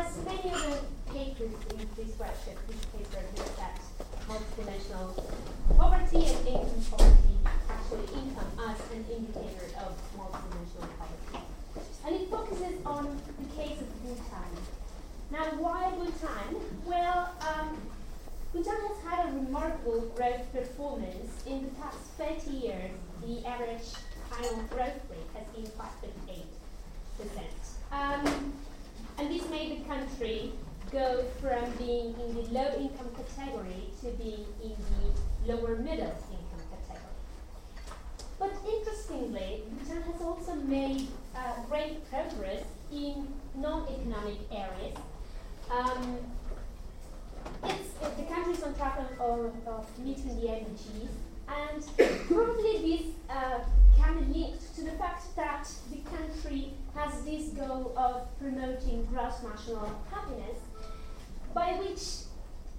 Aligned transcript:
as 0.00 0.24
many 0.24 0.50
other 0.50 0.80
papers 1.12 1.52
in 1.70 1.78
this 1.94 2.18
workshop, 2.18 2.56
this 2.68 2.84
paper 2.88 3.20
looks 3.36 3.58
at 3.60 3.78
multidimensional 4.26 5.12
poverty 5.76 6.24
and 6.24 6.48
income 6.48 6.84
poverty, 6.90 7.36
actually 7.68 8.06
income 8.16 8.50
as 8.64 8.78
an 8.96 9.04
indicator 9.12 9.66
of 9.84 9.92
multidimensional 10.16 10.88
poverty. 10.96 11.44
And 12.06 12.16
it 12.16 12.30
focuses 12.30 12.86
on 12.86 13.20
the 13.38 13.62
case 13.62 13.78
of 13.80 14.02
Bhutan. 14.02 14.52
Now, 15.30 15.44
why 15.58 15.90
Bhutan? 15.90 16.56
Well, 16.86 17.34
um, 17.42 17.76
Bhutan 18.54 18.80
has 18.88 18.98
had 19.04 19.28
a 19.28 19.32
remarkable 19.32 20.00
growth 20.16 20.50
performance. 20.52 21.44
In 21.46 21.64
the 21.64 21.70
past 21.72 21.98
30 22.16 22.50
years, 22.50 22.90
the 23.26 23.46
average 23.46 23.92
annual 24.38 24.62
growth 24.70 25.02
rate 25.10 25.28
has 25.34 25.44
been 25.54 25.66
5.8%. 25.66 26.46
Um, 27.92 28.54
and 29.20 29.30
this 29.30 29.46
made 29.50 29.78
the 29.78 29.84
country 29.84 30.50
go 30.90 31.24
from 31.40 31.70
being 31.76 32.14
in 32.18 32.34
the 32.34 32.42
low 32.52 32.74
income 32.78 33.10
category 33.36 33.90
to 34.00 34.06
being 34.12 34.46
in 34.64 34.74
the 35.44 35.52
lower 35.52 35.76
middle 35.76 36.14
income 36.32 36.64
category. 36.88 37.18
But 38.38 38.52
interestingly, 38.66 39.62
Bhutan 39.70 40.02
has 40.02 40.22
also 40.22 40.54
made 40.54 41.08
uh, 41.36 41.62
great 41.68 42.10
progress 42.10 42.64
in 42.90 43.28
non 43.54 43.86
economic 43.88 44.38
areas. 44.50 44.96
Um, 45.70 46.16
the 47.62 48.22
country 48.24 48.54
is 48.54 48.62
on 48.62 48.74
track 48.74 48.98
of, 48.98 49.20
of, 49.20 49.52
of 49.66 49.98
meeting 49.98 50.40
the 50.40 50.46
MDGs, 50.46 51.10
and 51.46 52.26
probably 52.26 52.96
this 52.96 53.06
uh, 53.28 53.60
can 53.98 54.24
be 54.24 54.40
linked 54.40 54.74
to 54.76 54.82
the 54.82 54.92
fact 54.92 55.36
that 55.36 55.70
the 55.90 55.98
country 56.08 56.69
has 56.94 57.22
this 57.22 57.48
goal 57.48 57.94
of 57.96 58.38
promoting 58.38 59.06
gross 59.06 59.42
national 59.42 59.90
happiness, 60.10 60.58
by 61.54 61.72
which 61.74 62.26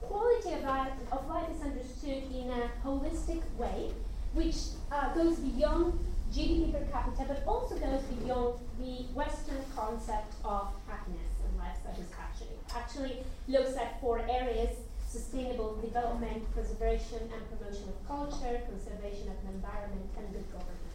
quality 0.02 0.54
of 0.54 0.64
life, 0.64 0.94
of 1.12 1.28
life 1.28 1.50
is 1.56 1.62
understood 1.62 2.24
in 2.34 2.50
a 2.50 2.70
holistic 2.86 3.42
way, 3.58 3.92
which 4.34 4.56
uh, 4.92 5.14
goes 5.14 5.38
beyond 5.40 6.00
GDP 6.34 6.72
per 6.72 6.86
capita, 6.92 7.26
but 7.28 7.44
also 7.46 7.76
goes 7.78 8.02
beyond 8.24 8.60
the 8.80 9.04
Western 9.14 9.64
concept 9.76 10.34
of 10.46 10.70
happiness 10.88 11.32
and 11.46 11.58
life 11.58 11.78
satisfaction. 11.84 12.48
Actually 12.74 13.24
looks 13.48 13.76
at 13.76 14.00
four 14.00 14.20
areas 14.20 14.78
sustainable 15.12 15.76
development, 15.82 16.40
preservation 16.54 17.20
and 17.20 17.42
promotion 17.52 17.84
of 17.90 18.08
culture, 18.08 18.62
conservation 18.64 19.28
of 19.28 19.36
the 19.44 19.52
environment, 19.52 20.08
and 20.18 20.32
good 20.32 20.48
governance. 20.54 20.91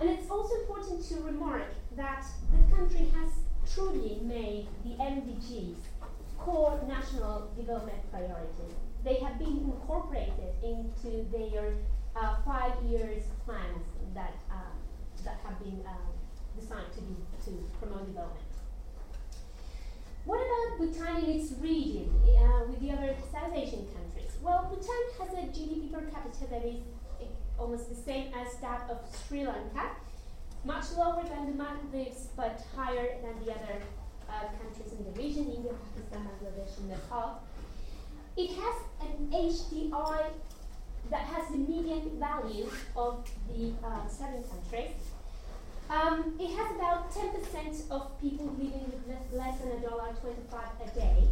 And 0.00 0.08
it's 0.10 0.30
also 0.30 0.54
important 0.60 1.04
to 1.08 1.16
remark 1.22 1.74
that 1.96 2.24
the 2.52 2.76
country 2.76 3.08
has 3.14 3.30
truly 3.72 4.20
made 4.22 4.68
the 4.84 4.90
MDGs 5.02 5.76
core 6.38 6.80
national 6.86 7.50
development 7.56 7.98
priorities. 8.10 8.74
They 9.04 9.14
have 9.16 9.38
been 9.38 9.72
incorporated 9.72 10.54
into 10.62 11.26
their 11.32 11.74
uh, 12.14 12.36
five 12.44 12.72
years 12.84 13.24
plans 13.44 13.84
that, 14.14 14.34
uh, 14.50 14.54
that 15.24 15.38
have 15.44 15.58
been 15.58 15.82
uh, 15.86 15.90
designed 16.58 16.92
to, 16.94 17.00
be, 17.02 17.16
to 17.44 17.50
promote 17.80 18.06
development. 18.06 18.44
What 20.24 20.40
about 20.44 20.78
Bhutan 20.78 21.24
in 21.24 21.40
its 21.40 21.52
region 21.60 22.12
uh, 22.36 22.64
with 22.68 22.80
the 22.80 22.90
other 22.92 23.14
South 23.32 23.54
Asian 23.54 23.86
countries? 23.86 24.36
Well, 24.42 24.68
Bhutan 24.68 25.04
has 25.18 25.32
a 25.32 25.46
GDP 25.48 25.92
per 25.92 26.02
capita 26.02 26.46
that 26.50 26.64
is 26.64 26.82
almost 27.58 27.88
the 27.88 27.94
same 27.94 28.32
as 28.34 28.56
that 28.56 28.88
of 28.90 28.98
Sri 29.26 29.44
Lanka, 29.46 29.90
much 30.64 30.92
lower 30.96 31.22
than 31.24 31.46
the 31.46 31.62
Maldives, 31.62 32.28
but 32.36 32.60
higher 32.76 33.16
than 33.22 33.44
the 33.44 33.52
other 33.52 33.80
uh, 34.28 34.44
countries 34.60 34.92
in 34.92 35.04
the 35.04 35.18
region, 35.20 35.52
India, 35.52 35.72
Pakistan, 35.94 36.28
Bangladesh, 36.28 36.78
and 36.78 36.88
Nepal. 36.90 37.42
It 38.36 38.50
has 38.50 38.74
an 39.00 39.30
HDI 39.32 40.30
that 41.10 41.22
has 41.22 41.48
the 41.50 41.58
median 41.58 42.18
value 42.18 42.68
of 42.96 43.28
the 43.48 43.72
uh, 43.84 44.06
seven 44.06 44.44
countries. 44.44 44.92
Um, 45.90 46.34
it 46.38 46.50
has 46.50 46.76
about 46.76 47.10
10% 47.10 47.90
of 47.90 48.20
people 48.20 48.46
living 48.58 48.92
with 49.06 49.16
less, 49.32 49.58
than 49.58 49.72
a 49.72 49.80
dollar 49.80 50.12
25 50.20 50.60
a 50.84 50.98
day, 50.98 51.28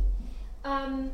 um, 0.64 1.10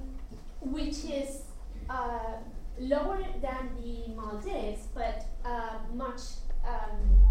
which 0.61 1.05
is 1.05 1.43
uh, 1.91 2.37
lower 2.79 3.25
than 3.41 3.71
the 3.81 4.13
Maldives, 4.15 4.87
but 4.95 5.27
uh, 5.45 5.79
much, 5.95 6.21
um, 6.67 7.23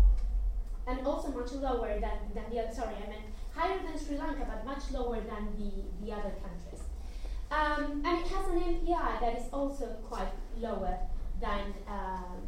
and 0.88 1.06
also 1.06 1.30
much 1.30 1.52
lower 1.54 2.00
than, 2.00 2.18
than 2.34 2.44
the 2.52 2.60
other, 2.60 2.74
sorry, 2.74 2.96
I 2.96 3.10
meant 3.10 3.26
higher 3.54 3.80
than 3.84 3.98
Sri 3.98 4.18
Lanka, 4.18 4.46
but 4.48 4.66
much 4.66 4.92
lower 4.92 5.20
than 5.20 5.48
the, 5.58 6.06
the 6.06 6.12
other 6.14 6.34
countries. 6.42 6.84
Um, 7.52 8.02
and 8.06 8.20
it 8.20 8.28
has 8.28 8.48
an 8.48 8.60
MPI 8.60 9.20
that 9.20 9.38
is 9.38 9.46
also 9.52 9.88
quite 10.08 10.32
lower 10.58 10.98
than, 11.42 11.74
uh, 11.88 12.40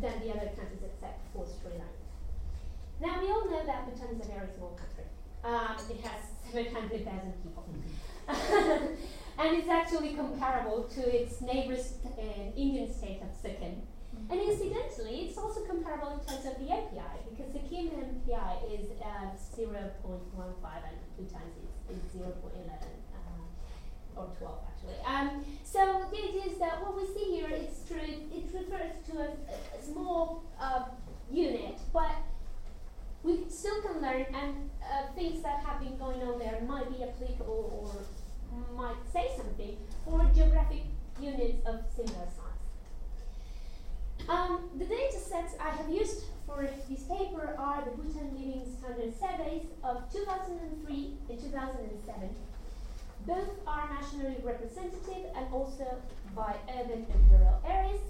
than 0.00 0.20
the 0.20 0.30
other 0.30 0.50
countries 0.56 0.82
except 0.84 1.20
for 1.32 1.46
Sri 1.46 1.72
Lanka. 1.72 2.00
Now, 3.00 3.20
we 3.20 3.30
all 3.30 3.50
know 3.50 3.64
that 3.64 3.86
Bhutan 3.86 4.14
is 4.14 4.26
a 4.26 4.28
very 4.28 4.48
small 4.56 4.78
country. 4.78 5.04
Um, 5.42 5.76
it 5.88 6.04
has 6.04 6.20
700,000 6.52 7.32
people. 7.42 7.64
and 9.40 9.56
it's 9.56 9.68
actually 9.68 10.12
comparable 10.12 10.82
to 10.84 11.00
its 11.00 11.40
neighbors 11.40 11.94
uh, 12.04 12.20
Indian 12.56 12.92
state 12.92 13.20
of 13.22 13.34
Sikkim. 13.40 13.82
And 14.28 14.38
incidentally, 14.38 15.26
it's 15.26 15.38
also 15.38 15.64
comparable 15.64 16.12
in 16.12 16.20
terms 16.20 16.44
of 16.44 16.58
the 16.60 16.68
MPI, 16.68 17.14
because 17.30 17.52
the 17.52 17.60
Sikkim 17.60 17.88
MPI 17.88 18.52
is 18.70 18.90
uh, 19.00 19.32
0.15 19.56 19.80
and 20.84 20.98
Bhutan's 21.16 21.56
is, 21.88 21.96
is 21.96 22.02
0.11 22.14 22.68
uh, 22.68 24.20
or 24.20 24.26
12 24.38 24.58
actually. 24.68 25.00
Um, 25.06 25.44
so 25.64 26.04
the 26.12 26.18
idea 26.18 26.52
is 26.52 26.58
that 26.58 26.82
what 26.82 26.96
we 26.96 27.06
see 27.06 27.36
here, 27.36 27.48
it's 27.48 27.88
true, 27.88 27.98
it 27.98 28.44
refers 28.52 28.92
to 29.08 29.18
a, 29.20 29.28
a 29.78 29.82
small 29.82 30.44
uh, 30.60 30.84
unit, 31.30 31.78
but 31.92 32.14
we 33.22 33.40
still 33.48 33.80
can 33.82 34.02
learn 34.02 34.26
and 34.34 34.70
uh, 34.82 35.12
things 35.14 35.42
that 35.42 35.64
have 35.64 35.80
been 35.80 35.96
going 35.96 36.22
on 36.22 36.38
there 36.38 36.60
might 36.66 36.90
be 36.90 37.02
applicable 37.02 37.82
or 37.82 38.02
might 38.76 38.96
say 39.12 39.30
something 39.36 39.76
for 40.04 40.24
geographic 40.34 40.82
units 41.20 41.66
of 41.66 41.80
similar 41.94 42.26
size. 42.26 42.50
Um, 44.28 44.70
the 44.78 44.84
data 44.84 45.18
sets 45.18 45.54
I 45.60 45.70
have 45.70 45.88
used 45.88 46.24
for 46.46 46.68
this 46.88 47.02
paper 47.02 47.54
are 47.58 47.84
the 47.84 47.90
Bhutan 47.90 48.32
Living 48.34 48.64
Standard 48.78 49.14
Surveys 49.18 49.66
of 49.82 50.12
2003 50.12 51.14
and 51.28 51.40
2007. 51.40 52.34
Both 53.26 53.50
are 53.66 53.88
nationally 53.90 54.36
representative 54.42 55.30
and 55.36 55.52
also 55.52 55.96
by 56.34 56.54
urban 56.68 57.06
and 57.12 57.30
rural 57.30 57.60
areas. 57.66 58.00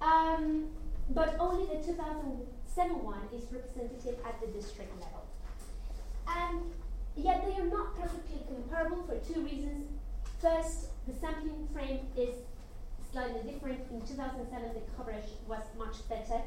Um, 0.00 0.68
but 1.10 1.36
only 1.38 1.66
the 1.66 1.84
2007 1.84 3.04
one 3.04 3.20
is 3.34 3.44
representative 3.52 4.18
at 4.24 4.40
the 4.40 4.46
district 4.48 4.92
level. 5.00 5.26
And 6.26 6.62
Yet 7.22 7.44
they 7.46 7.60
are 7.60 7.66
not 7.66 7.98
perfectly 8.00 8.40
comparable 8.48 9.02
for 9.04 9.16
two 9.32 9.42
reasons. 9.42 9.88
First, 10.40 10.86
the 11.06 11.12
sampling 11.12 11.68
frame 11.72 12.00
is 12.16 12.34
slightly 13.12 13.42
different. 13.50 13.80
In 13.90 14.00
2007, 14.00 14.70
the 14.72 14.80
coverage 14.96 15.28
was 15.46 15.60
much 15.76 16.08
better. 16.08 16.40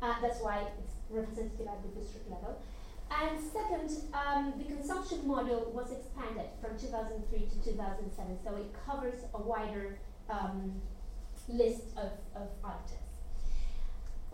Uh, 0.00 0.14
that's 0.22 0.40
why 0.40 0.62
it's 0.78 0.92
representative 1.10 1.66
at 1.66 1.82
the 1.82 2.00
district 2.00 2.30
level. 2.30 2.60
And 3.10 3.40
second, 3.40 3.90
um, 4.14 4.54
the 4.58 4.64
consumption 4.64 5.26
model 5.26 5.72
was 5.74 5.90
expanded 5.90 6.46
from 6.60 6.78
2003 6.78 7.38
to 7.38 7.64
2007, 7.64 8.38
so 8.44 8.56
it 8.56 8.70
covers 8.86 9.22
a 9.34 9.42
wider 9.42 9.98
um, 10.30 10.80
list 11.48 11.82
of, 11.96 12.12
of 12.34 12.48
items. 12.64 13.04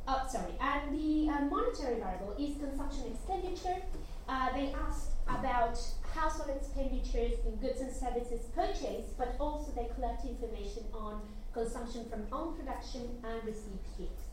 Oh, 0.06 0.26
sorry, 0.28 0.52
and 0.60 0.94
the 0.98 1.30
uh, 1.30 1.40
monetary 1.42 2.00
variable 2.00 2.34
is 2.38 2.56
consumption 2.56 3.12
expenditure. 3.12 3.82
Uh, 4.28 4.52
they 4.52 4.72
asked 4.86 5.19
about 5.38 5.78
household 6.14 6.50
expenditures 6.56 7.38
in 7.46 7.56
goods 7.56 7.80
and 7.80 7.92
services 7.92 8.46
purchased, 8.54 9.16
but 9.16 9.36
also 9.38 9.70
they 9.72 9.88
collect 9.94 10.24
information 10.24 10.84
on 10.92 11.22
consumption 11.52 12.08
from 12.08 12.26
own 12.32 12.56
production 12.56 13.02
and 13.24 13.44
received 13.44 13.86
gifts. 13.98 14.30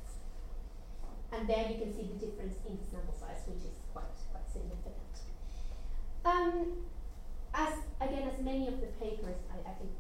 And 1.31 1.47
there 1.47 1.67
you 1.69 1.77
can 1.77 1.93
see 1.93 2.03
the 2.03 2.25
difference 2.25 2.55
in 2.67 2.77
the 2.77 2.85
sample 2.89 3.13
size, 3.13 3.43
which 3.47 3.63
is 3.63 3.77
quite, 3.93 4.05
quite 4.31 4.49
significant. 4.51 4.95
Um, 6.23 6.85
as 7.53 7.73
again, 8.01 8.29
as 8.33 8.43
many 8.43 8.67
of 8.67 8.79
the 8.79 8.87
papers, 8.99 9.35
I, 9.51 9.69
I, 9.69 9.73
think 9.75 9.91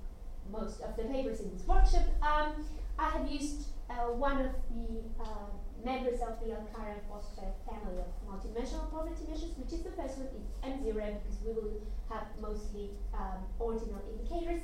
most 0.51 0.81
of 0.81 0.95
the 0.95 1.03
papers 1.03 1.41
in 1.41 1.51
this 1.51 1.65
workshop, 1.65 2.03
um, 2.21 2.65
I 2.99 3.09
have 3.09 3.29
used 3.29 3.67
uh, 3.89 4.11
one 4.13 4.41
of 4.41 4.51
the 4.69 5.23
uh, 5.23 5.49
members 5.87 6.19
of 6.19 6.35
the 6.43 6.51
Alkire 6.51 6.99
and 6.99 7.03
Foster 7.07 7.47
family 7.63 8.03
of 8.03 8.11
multidimensional 8.27 8.91
poverty 8.91 9.23
measures, 9.29 9.55
which 9.55 9.71
is 9.71 9.83
the 9.87 9.91
first 9.91 10.19
one, 10.19 10.27
it's 10.35 10.51
M0 10.59 10.83
because 10.91 11.37
we 11.45 11.53
will 11.53 11.79
have 12.11 12.27
mostly 12.41 12.91
um, 13.13 13.39
ordinal 13.57 14.03
indicators, 14.11 14.61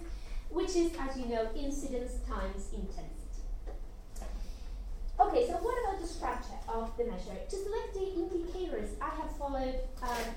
which 0.49 0.75
is, 0.75 0.91
as 0.99 1.17
you 1.17 1.27
know, 1.27 1.47
incidence 1.55 2.19
times 2.27 2.67
intensity. 2.75 3.23
Okay, 5.17 5.47
so 5.47 5.53
what 5.63 5.79
about 5.79 6.01
the 6.01 6.07
structure 6.07 6.59
of 6.67 6.91
the 6.97 7.05
measure? 7.05 7.39
To 7.47 7.55
select 7.55 7.93
the 7.93 8.07
indicators, 8.19 8.89
I 8.99 9.15
have 9.15 9.31
followed 9.37 9.79
um, 10.01 10.27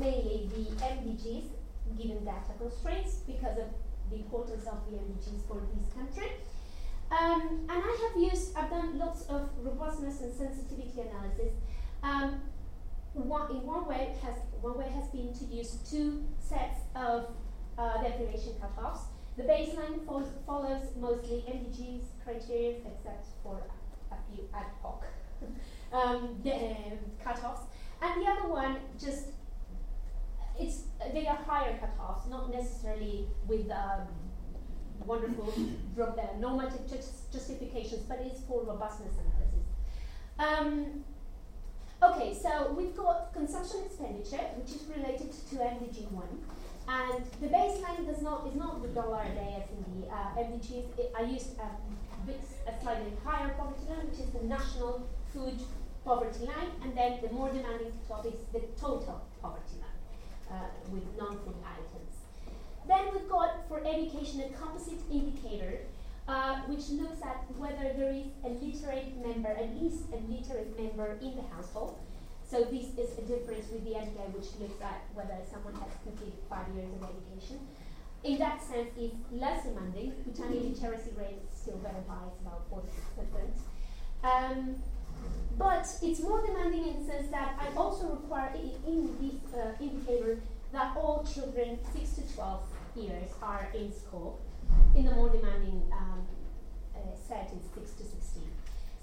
mainly 0.00 0.48
the 0.56 0.64
MDGs 0.80 1.52
given 2.00 2.24
data 2.24 2.56
constraints 2.56 3.16
because 3.26 3.58
of 3.58 3.68
the 4.08 4.16
importance 4.16 4.64
of 4.66 4.80
the 4.88 4.96
MDGs 4.96 5.44
for 5.46 5.60
this 5.76 5.92
country. 5.92 6.32
Um, 7.14 7.66
and 7.68 7.82
I 7.82 8.08
have 8.08 8.20
used, 8.20 8.56
I've 8.56 8.70
done 8.70 8.98
lots 8.98 9.22
of 9.26 9.48
robustness 9.62 10.20
and 10.20 10.34
sensitivity 10.34 11.00
analysis. 11.00 11.52
Um, 12.02 12.40
one, 13.12 13.50
in 13.50 13.62
one 13.62 13.86
way, 13.86 14.16
has 14.22 14.34
one 14.60 14.76
way 14.76 14.88
has 14.88 15.06
been 15.08 15.32
to 15.32 15.44
use 15.44 15.78
two 15.88 16.24
sets 16.40 16.80
of 16.96 17.28
uh, 17.78 18.02
deprivation 18.02 18.54
cutoffs. 18.60 19.02
The 19.36 19.44
baseline 19.44 20.04
fo 20.06 20.24
follows 20.46 20.82
mostly 20.98 21.44
MDGs 21.48 22.02
criteria, 22.24 22.78
except 22.86 23.26
for 23.42 23.62
a, 24.10 24.16
few 24.30 24.48
ad 24.52 24.66
hoc 24.82 25.04
um, 25.92 26.36
the, 26.42 26.52
uh, 26.52 26.96
cutoffs. 27.24 27.66
And 28.02 28.22
the 28.22 28.30
other 28.30 28.48
one 28.48 28.78
just 28.98 29.28
it's 30.58 30.84
they 31.12 31.26
are 31.26 31.36
higher 31.36 31.78
cutoffs, 31.78 32.28
not 32.28 32.50
necessarily 32.50 33.26
with 33.46 33.70
um, 33.70 34.06
wonderful 35.04 35.52
uh, 36.00 36.38
normative 36.38 36.88
just 36.88 37.32
justifications, 37.32 38.02
but 38.08 38.18
it's 38.20 38.40
for 38.40 38.62
robustness 38.64 39.12
analysis. 39.18 39.64
Um, 40.38 41.04
okay, 42.02 42.34
so 42.34 42.74
we've 42.76 42.96
got 42.96 43.32
consumption 43.32 43.82
expenditure, 43.84 44.44
which 44.56 44.70
is 44.74 44.82
related 44.88 45.32
to 45.32 45.56
MDG 45.56 46.10
one, 46.10 46.42
and 46.88 47.24
the 47.40 47.48
baseline 47.48 48.06
does 48.06 48.22
not 48.22 48.46
is 48.46 48.54
not 48.54 48.82
the 48.82 48.88
dollar 48.88 49.22
a 49.22 49.34
day 49.34 49.62
as 49.62 49.70
in 49.70 50.00
the 50.00 50.08
uh, 50.08 50.36
MDGs. 50.38 50.98
It, 50.98 51.12
I 51.16 51.22
used 51.22 51.58
a, 51.58 52.70
a 52.70 52.82
slightly 52.82 53.12
higher 53.24 53.54
poverty 53.58 53.86
line, 53.88 54.08
which 54.08 54.20
is 54.20 54.30
the 54.30 54.44
national 54.46 55.06
food 55.32 55.60
poverty 56.04 56.46
line, 56.46 56.70
and 56.82 56.96
then 56.96 57.18
the 57.22 57.30
more 57.32 57.48
demanding 57.48 57.92
topic 58.08 58.34
is 58.34 58.44
the 58.52 58.60
total 58.80 59.22
poverty 59.40 59.78
line 59.80 59.94
uh, 60.50 60.66
with 60.92 61.02
non-food 61.16 61.56
items. 61.64 61.93
Then 62.86 63.04
we've 63.12 63.28
got 63.28 63.68
for 63.68 63.80
education 63.80 64.42
a 64.42 64.48
composite 64.56 65.00
indicator 65.10 65.80
uh, 66.28 66.56
which 66.66 66.88
looks 66.90 67.20
at 67.22 67.44
whether 67.58 67.92
there 67.96 68.12
is 68.12 68.26
a 68.44 68.48
literate 68.48 69.16
member, 69.24 69.48
at 69.48 69.76
least 69.80 70.04
a 70.12 70.16
literate 70.30 70.78
member 70.78 71.18
in 71.20 71.36
the 71.36 71.44
household. 71.54 71.98
So 72.48 72.64
this 72.64 72.96
is 72.96 73.18
a 73.18 73.22
difference 73.22 73.68
with 73.70 73.84
the 73.84 73.92
MPI 73.92 74.32
which 74.32 74.48
looks 74.60 74.80
at 74.82 75.04
whether 75.14 75.36
someone 75.50 75.74
has 75.74 75.92
completed 76.02 76.38
five 76.48 76.66
years 76.74 76.88
of 77.00 77.08
education. 77.08 77.60
In 78.22 78.38
that 78.38 78.62
sense, 78.62 78.88
it's 78.96 79.16
less 79.32 79.64
demanding. 79.64 80.12
Bhutan 80.24 80.52
literacy 80.52 81.10
rate 81.16 81.44
is 81.44 81.58
still 81.58 81.78
very 81.78 82.00
high, 82.08 82.24
it's 82.28 82.40
about 82.40 82.64
40%. 82.70 82.88
Um, 84.24 84.76
but 85.58 85.86
it's 86.02 86.20
more 86.20 86.44
demanding 86.44 86.88
in 86.88 87.00
the 87.00 87.04
sense 87.04 87.28
that 87.30 87.58
I 87.60 87.76
also 87.76 88.08
require 88.08 88.50
in 88.86 89.16
this 89.20 89.54
uh, 89.54 89.72
indicator 89.80 90.40
that 90.72 90.96
all 90.96 91.24
children 91.24 91.78
6 91.92 92.12
to 92.14 92.34
12 92.34 92.62
years 92.96 93.30
are 93.42 93.68
in 93.74 93.92
school. 93.92 94.40
In 94.94 95.04
the 95.04 95.12
more 95.12 95.28
demanding 95.28 95.82
um, 95.92 96.26
uh, 96.94 96.98
set 97.28 97.52
is 97.56 97.64
6 97.74 97.90
to 97.92 98.04
16. 98.04 98.42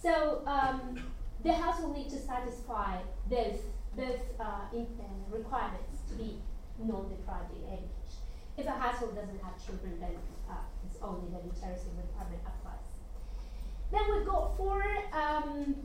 So 0.01 0.43
um, 0.47 0.97
the 1.43 1.53
house 1.53 1.81
will 1.81 1.93
need 1.93 2.09
to 2.09 2.17
satisfy 2.17 2.97
both, 3.29 3.61
both 3.95 4.21
uh, 4.39 4.73
in, 4.73 4.87
uh, 4.99 5.35
requirements 5.35 5.99
to 6.09 6.15
be 6.15 6.39
non-deprived 6.79 7.51
in 7.55 7.63
education. 7.67 8.21
If 8.57 8.65
a 8.67 8.71
household 8.71 9.15
doesn't 9.15 9.41
have 9.43 9.63
children, 9.63 9.99
then 9.99 10.15
uh, 10.49 10.55
it's 10.85 10.97
only 11.01 11.29
the 11.29 11.37
literacy 11.37 11.89
requirement 11.95 12.41
applies. 12.45 12.81
Then 13.91 14.01
we've 14.11 14.25
got 14.25 14.57
four 14.57 14.83
um, 15.13 15.75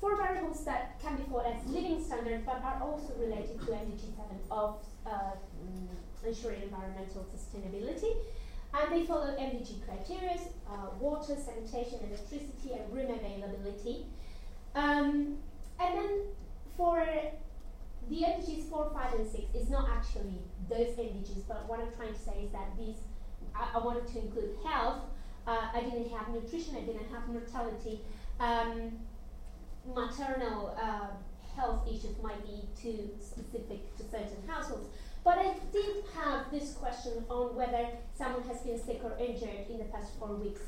four 0.00 0.16
variables 0.16 0.64
that 0.64 1.00
can 1.00 1.16
be 1.16 1.22
thought 1.24 1.46
as 1.46 1.66
living 1.68 2.02
standards 2.04 2.44
but 2.44 2.62
are 2.62 2.82
also 2.82 3.12
related 3.18 3.58
to 3.60 3.66
MDG 3.66 4.14
7 4.14 4.38
of 4.50 4.76
uh, 5.06 5.32
ensuring 6.24 6.62
environmental 6.62 7.26
sustainability. 7.34 8.16
And 8.74 8.92
they 8.92 9.06
follow 9.06 9.34
MDG 9.36 9.84
criteria, 9.86 10.38
uh, 10.68 10.90
water, 11.00 11.34
sanitation, 11.36 12.00
electricity, 12.08 12.74
and 12.74 12.92
room 12.92 13.10
availability. 13.10 14.06
Um, 14.74 15.38
and 15.80 15.98
then 15.98 16.20
for 16.76 17.06
the 18.08 18.16
MDGs 18.16 18.68
4, 18.68 18.90
5, 18.92 19.14
and 19.14 19.28
6 19.28 19.42
is 19.54 19.70
not 19.70 19.88
actually 19.90 20.38
those 20.68 20.88
MDGs, 20.96 21.48
but 21.48 21.68
what 21.68 21.80
I'm 21.80 21.92
trying 21.96 22.12
to 22.12 22.20
say 22.20 22.44
is 22.44 22.52
that 22.52 22.76
these, 22.78 22.96
I, 23.54 23.78
I 23.78 23.78
wanted 23.78 24.06
to 24.08 24.20
include 24.20 24.56
health, 24.64 25.02
uh, 25.46 25.68
I 25.72 25.80
didn't 25.80 26.10
have 26.10 26.28
nutrition, 26.28 26.76
I 26.76 26.80
didn't 26.80 27.08
have 27.12 27.26
mortality, 27.28 28.00
um, 28.40 28.92
maternal 29.94 30.76
uh, 30.80 31.08
health 31.56 31.88
issues 31.88 32.20
might 32.22 32.44
be 32.44 32.62
too 32.80 33.10
specific 33.20 33.96
to 33.96 34.04
certain 34.04 34.46
households. 34.46 34.88
But 35.24 35.38
I 35.38 35.54
did 35.72 36.04
have 36.14 36.45
this 36.58 36.72
question 36.74 37.24
on 37.28 37.54
whether 37.54 37.88
someone 38.16 38.42
has 38.44 38.60
been 38.60 38.80
sick 38.80 39.00
or 39.04 39.16
injured 39.18 39.68
in 39.68 39.78
the 39.78 39.84
past 39.84 40.18
four 40.18 40.34
weeks. 40.36 40.60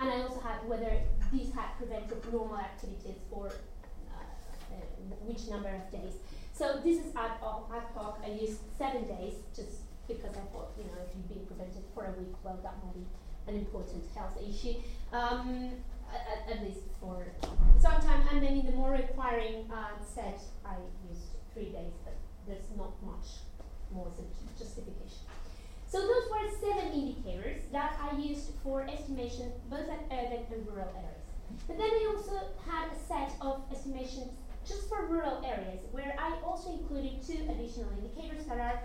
And 0.00 0.10
I 0.10 0.22
also 0.22 0.40
had 0.40 0.66
whether 0.68 0.92
these 1.32 1.52
had 1.54 1.76
prevented 1.78 2.18
normal 2.32 2.58
activities 2.58 3.18
for 3.30 3.46
uh, 3.46 4.18
uh, 4.18 5.14
which 5.26 5.46
number 5.48 5.68
of 5.68 5.90
days. 5.90 6.14
So 6.52 6.80
this 6.84 6.98
is 6.98 7.14
ad 7.14 7.38
hoc, 7.40 7.70
ad 7.74 7.86
hoc. 7.94 8.20
I 8.24 8.30
used 8.30 8.58
seven 8.76 9.06
days 9.06 9.34
just 9.54 9.86
because 10.06 10.34
I 10.34 10.44
thought, 10.50 10.72
you 10.76 10.84
know, 10.84 10.98
if 11.06 11.14
you've 11.14 11.28
been 11.28 11.46
prevented 11.46 11.84
for 11.94 12.06
a 12.06 12.12
week, 12.18 12.34
well, 12.42 12.58
that 12.62 12.74
might 12.82 12.94
be 12.94 13.06
an 13.46 13.54
important 13.58 14.04
health 14.14 14.38
issue. 14.42 14.74
Um, 15.12 15.70
at, 16.08 16.56
at, 16.56 16.64
least 16.64 16.80
for 16.98 17.26
some 17.78 18.00
time. 18.00 18.26
And 18.32 18.42
then 18.42 18.56
in 18.56 18.64
the 18.64 18.72
more 18.72 18.92
requiring 18.92 19.70
uh, 19.70 20.02
set, 20.02 20.40
I 20.64 20.76
used 21.10 21.36
three 21.52 21.68
days, 21.68 21.92
but 22.02 22.16
there's 22.46 22.64
not 22.78 22.92
much 23.04 23.44
more 23.92 24.08
justification. 24.58 25.24
So 25.88 26.00
those 26.00 26.30
were 26.30 26.50
seven 26.60 26.92
indicators 26.92 27.62
that 27.72 27.98
I 28.00 28.16
used 28.18 28.50
for 28.62 28.82
estimation 28.82 29.52
both 29.70 29.88
at 29.88 30.00
urban 30.12 30.44
and 30.52 30.66
rural 30.66 30.88
areas. 30.94 31.28
But 31.66 31.78
then 31.78 31.88
I 31.88 32.14
also 32.14 32.38
had 32.66 32.92
a 32.92 32.98
set 33.08 33.32
of 33.40 33.62
estimations 33.72 34.32
just 34.66 34.88
for 34.88 35.06
rural 35.06 35.42
areas 35.44 35.80
where 35.92 36.14
I 36.18 36.36
also 36.44 36.72
included 36.72 37.26
two 37.26 37.38
additional 37.48 37.88
indicators 37.96 38.44
that 38.46 38.60
are 38.60 38.82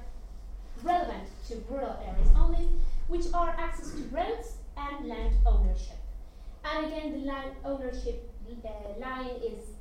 relevant 0.82 1.28
to 1.48 1.62
rural 1.70 1.98
areas 2.08 2.30
only, 2.38 2.70
which 3.10 3.26
are 3.34 3.50
access 3.50 3.92
to 3.92 4.02
roads 4.12 4.56
and 4.78 5.08
land 5.08 5.36
ownership. 5.46 5.98
And 6.64 6.86
again, 6.86 7.20
the 7.20 7.26
land 7.26 7.52
ownership 7.66 8.30
uh, 8.66 9.00
line 9.00 9.36
is 9.44 9.76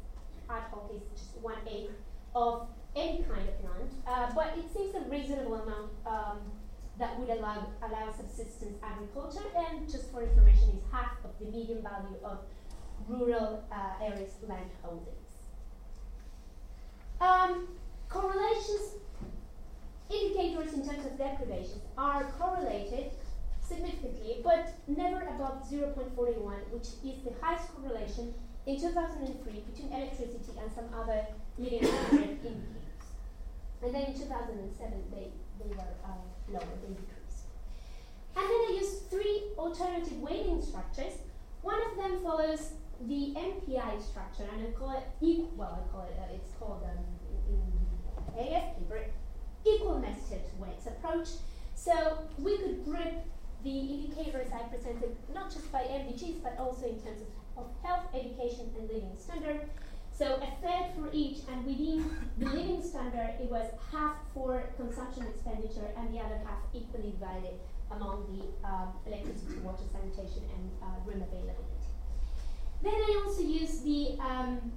ad 0.51 0.65
hoc, 0.71 0.91
is 0.93 1.03
just 1.15 1.37
one 1.41 1.59
acre 1.71 1.93
of 2.35 2.67
any 2.94 3.23
kind 3.23 3.49
of 3.49 3.65
land, 3.65 3.91
uh, 4.06 4.31
but 4.35 4.55
it 4.56 4.73
seems 4.73 4.94
a 4.94 5.00
reasonable 5.09 5.55
amount 5.55 5.91
um, 6.06 6.39
that 6.99 7.19
would 7.19 7.31
allow, 7.31 7.67
allow 7.83 8.13
subsistence 8.13 8.77
agriculture, 8.82 9.46
and 9.56 9.91
just 9.91 10.11
for 10.13 10.22
information, 10.22 10.69
is 10.77 10.82
half 10.93 11.13
of 11.25 11.31
the 11.41 11.46
median 11.46 11.82
value 11.82 12.19
of 12.22 12.39
rural 13.08 13.65
uh, 13.72 14.05
areas 14.05 14.32
land 14.46 14.70
holdings. 14.82 15.08
Um, 17.20 17.69
correlations, 18.08 18.96
indicators 20.11 20.75
in 20.75 20.87
terms 20.87 21.06
of 21.06 21.17
deprivations 21.17 21.82
are 21.96 22.25
correlated 22.39 23.13
significantly, 23.63 24.41
but 24.43 24.75
never 24.87 25.21
above 25.23 25.63
0.41, 25.71 26.17
which 26.71 26.89
is 27.05 27.23
the 27.25 27.33
highest 27.41 27.69
correlation 27.75 28.35
in 28.67 28.81
2003 28.81 29.65
between 29.73 29.93
electricity 29.93 30.53
and 30.61 30.71
some 30.73 30.87
other 30.95 31.27
living 31.59 31.81
indicators. 32.13 32.67
And 33.83 33.95
then 33.95 34.03
in 34.03 34.15
2007, 34.15 34.93
they, 35.11 35.33
they 35.59 35.71
were 35.71 35.95
uh, 36.05 36.23
lower, 36.49 36.61
they 36.83 36.95
decreased. 36.95 37.47
And 38.37 38.45
then 38.45 38.61
I 38.69 38.79
used 38.81 39.11
three 39.11 39.51
alternative 39.59 40.21
weighting 40.21 40.63
structures. 40.63 41.15
One 41.63 41.81
of 41.91 41.97
them 41.97 42.23
follows 42.23 42.73
the 43.07 43.35
MPI 43.37 44.03
structure, 44.03 44.47
and 44.53 44.67
I 44.67 44.71
call 44.71 44.97
it 44.97 45.05
equal, 45.21 45.51
well, 45.57 45.85
I 45.85 45.93
call 45.93 46.05
it, 46.05 46.17
uh, 46.19 46.35
it's 46.35 46.53
called 46.59 46.83
um, 46.85 47.05
in, 47.49 48.47
in 48.47 48.55
AF 48.55 48.79
paper, 48.79 49.05
equal 49.65 49.93
weights 50.59 50.87
approach. 50.87 51.29
So 51.75 52.19
we 52.39 52.59
could 52.59 52.85
group 52.85 53.25
the 53.65 53.79
indicators 53.79 54.49
I 54.53 54.63
presented, 54.69 55.17
not 55.33 55.53
just 55.53 55.71
by 55.71 55.83
MDGs, 55.83 56.43
but 56.43 56.57
also 56.59 56.87
in 56.87 57.01
terms 57.01 57.23
of, 57.23 57.67
health, 57.85 58.07
education, 58.15 58.71
and 58.79 58.89
living 58.89 59.13
standard. 59.19 59.69
So 60.13 60.41
a 60.41 60.49
third 60.63 60.95
for 60.97 61.11
each, 61.13 61.39
and 61.51 61.65
within 61.67 62.05
the 62.39 62.47
living 62.47 62.83
standard, 62.83 63.35
it 63.41 63.51
was 63.51 63.67
half 63.93 64.17
for 64.35 64.71
consumption 64.77 65.27
expenditure 65.27 65.89
and 65.97 66.15
the 66.15 66.19
other 66.19 66.39
half 66.45 66.59
equally 66.73 67.13
divided 67.13 67.61
among 67.91 68.25
the 68.33 68.67
um, 68.67 68.95
electricity, 69.07 69.59
water, 69.61 69.85
sanitation, 69.93 70.43
and 70.57 70.71
uh, 70.83 70.87
room 71.05 71.23
availability. 71.23 71.73
Then 72.83 72.95
I 72.95 73.23
also 73.25 73.43
used 73.43 73.85
the 73.85 74.19
um, 74.19 74.73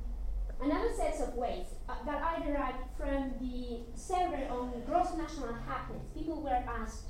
another 0.62 0.89
set 0.96 1.20
of 1.27 1.36
ways 1.36 1.68
uh, 1.89 1.94
that 2.06 2.22
I 2.22 2.46
derived 2.46 2.84
from 2.98 3.34
the 3.39 3.80
survey 3.96 4.48
on 4.50 4.72
gross 4.86 5.10
national 5.18 5.54
happiness. 5.68 6.04
People 6.13 6.42
were 6.42 6.63
asked 6.68 7.10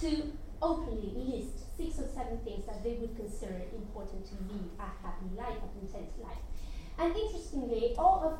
to 0.00 0.32
openly 0.62 1.12
list 1.16 1.76
six 1.76 1.98
or 1.98 2.08
seven 2.14 2.38
things 2.44 2.64
that 2.66 2.82
they 2.84 2.94
would 2.94 3.16
consider 3.16 3.60
important 3.74 4.24
to 4.26 4.34
lead 4.48 4.70
a 4.78 4.88
happy 5.04 5.26
life, 5.36 5.58
a 5.58 5.68
content 5.78 6.08
life. 6.22 6.42
And 6.98 7.14
interestingly, 7.16 7.94
all 7.98 8.22
of 8.24 8.38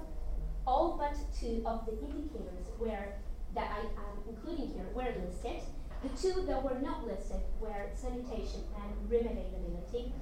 all 0.64 0.96
but 0.96 1.16
two 1.38 1.62
of 1.66 1.84
the 1.86 1.92
indicators 1.98 2.66
were 2.78 3.14
that 3.54 3.70
I 3.70 3.80
am 3.80 4.22
including 4.28 4.68
here 4.68 4.86
were 4.94 5.12
listed. 5.26 5.62
The 6.02 6.08
two 6.10 6.42
that 6.46 6.62
were 6.62 6.78
not 6.80 7.06
listed 7.06 7.40
were 7.60 7.90
sanitation 7.94 8.62
and 8.76 9.10
room 9.10 9.26
availability. 9.26 10.12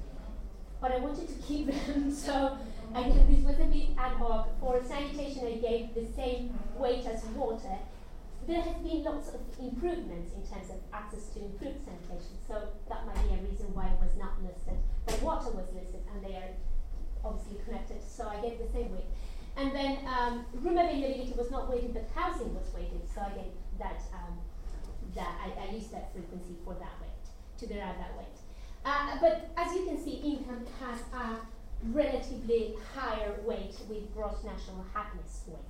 But 0.80 0.92
I 0.92 0.98
wanted 0.98 1.28
to 1.28 1.34
keep 1.42 1.66
them, 1.66 2.10
so 2.14 2.56
again, 2.94 3.26
this 3.30 3.44
was 3.44 3.60
a 3.60 3.64
bit 3.64 3.88
ad 3.98 4.12
hoc. 4.12 4.48
For 4.60 4.82
sanitation, 4.82 5.46
I 5.46 5.56
gave 5.56 5.94
the 5.94 6.06
same 6.16 6.58
weight 6.76 7.06
as 7.06 7.24
water. 7.36 7.78
There 8.46 8.62
have 8.62 8.82
been 8.82 9.04
lots 9.04 9.28
of 9.28 9.40
improvements 9.60 10.32
in 10.34 10.42
terms 10.42 10.70
of 10.70 10.76
access 10.92 11.28
to 11.34 11.44
improved 11.44 11.84
sanitation, 11.84 12.34
so 12.48 12.68
that 12.88 13.06
might 13.06 13.20
be 13.28 13.34
a 13.34 13.42
reason 13.44 13.72
why 13.74 13.86
it 13.86 14.00
was 14.00 14.16
not 14.18 14.42
listed. 14.42 14.78
But 15.06 15.22
water 15.22 15.50
was 15.50 15.68
listed, 15.74 16.00
and 16.10 16.24
they 16.24 16.36
are 16.36 16.50
obviously 17.24 17.60
connected, 17.64 18.02
so 18.02 18.26
I 18.26 18.40
gave 18.40 18.58
the 18.58 18.68
same 18.72 18.92
weight. 18.92 19.06
And 19.56 19.74
then 19.74 19.98
um, 20.06 20.46
room 20.54 20.78
availability 20.78 21.32
was 21.36 21.50
not 21.50 21.70
weighted, 21.70 21.92
but 21.94 22.08
housing 22.14 22.54
was 22.54 22.66
weighted, 22.74 23.02
so 23.14 23.20
I 23.20 23.30
gave 23.30 23.52
that, 23.78 24.00
um, 24.14 24.38
that 25.14 25.36
I, 25.44 25.68
I, 25.68 25.74
used 25.74 25.92
that 25.92 26.12
frequency 26.12 26.56
for 26.64 26.74
that 26.74 26.96
weight, 27.00 27.24
to 27.58 27.66
derive 27.66 27.96
that 27.98 28.16
weight. 28.16 28.38
Uh, 28.84 29.18
but 29.20 29.50
as 29.56 29.74
you 29.74 29.84
can 29.84 30.02
see, 30.02 30.22
income 30.24 30.64
has 30.80 31.00
a 31.12 31.40
relatively 31.92 32.74
higher 32.94 33.36
weight 33.44 33.76
with 33.88 34.12
gross 34.14 34.42
national 34.44 34.84
happiness 34.94 35.42
weights. 35.46 35.69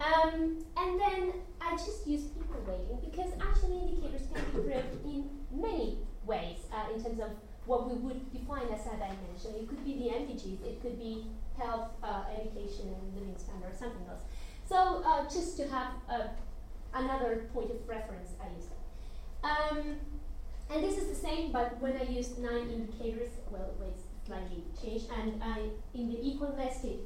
Um, 0.00 0.64
and 0.76 1.00
then 1.00 1.32
I 1.60 1.72
just 1.72 2.06
use 2.06 2.24
people 2.24 2.60
weighting 2.66 2.98
because 3.02 3.32
actually 3.40 3.88
indicators 3.88 4.28
can 4.32 4.44
be 4.52 4.68
read 4.68 4.84
in 5.04 5.30
many 5.50 5.98
ways 6.24 6.58
uh, 6.72 6.92
in 6.94 7.02
terms 7.02 7.20
of 7.20 7.30
what 7.64 7.90
we 7.90 7.96
would 7.96 8.32
define 8.32 8.68
as 8.72 8.86
a 8.86 8.90
dimension. 8.90 9.54
It 9.58 9.68
could 9.68 9.84
be 9.84 9.94
the 9.94 10.14
MDGs, 10.14 10.64
it 10.64 10.82
could 10.82 10.98
be 10.98 11.26
health, 11.58 11.90
uh, 12.02 12.24
education, 12.34 12.94
and 12.94 13.14
living 13.14 13.36
standard, 13.38 13.72
or 13.72 13.76
something 13.76 14.06
else. 14.08 14.22
So 14.68 15.02
uh, 15.04 15.24
just 15.24 15.56
to 15.58 15.68
have 15.68 15.92
uh, 16.08 16.28
another 16.94 17.48
point 17.52 17.70
of 17.70 17.88
reference, 17.88 18.30
I 18.40 18.54
use 18.54 18.66
that. 18.66 19.48
Um, 19.48 19.96
and 20.70 20.82
this 20.82 20.98
is 20.98 21.08
the 21.08 21.14
same, 21.14 21.52
but 21.52 21.80
when 21.80 21.96
I 21.96 22.02
use 22.02 22.36
nine 22.38 22.68
indicators, 22.68 23.30
well, 23.50 23.70
it's 23.88 24.02
slightly 24.26 24.64
changed, 24.80 25.06
and 25.16 25.42
I, 25.42 25.70
in 25.94 26.08
the 26.08 26.18
equal 26.20 26.54
nested, 26.56 27.00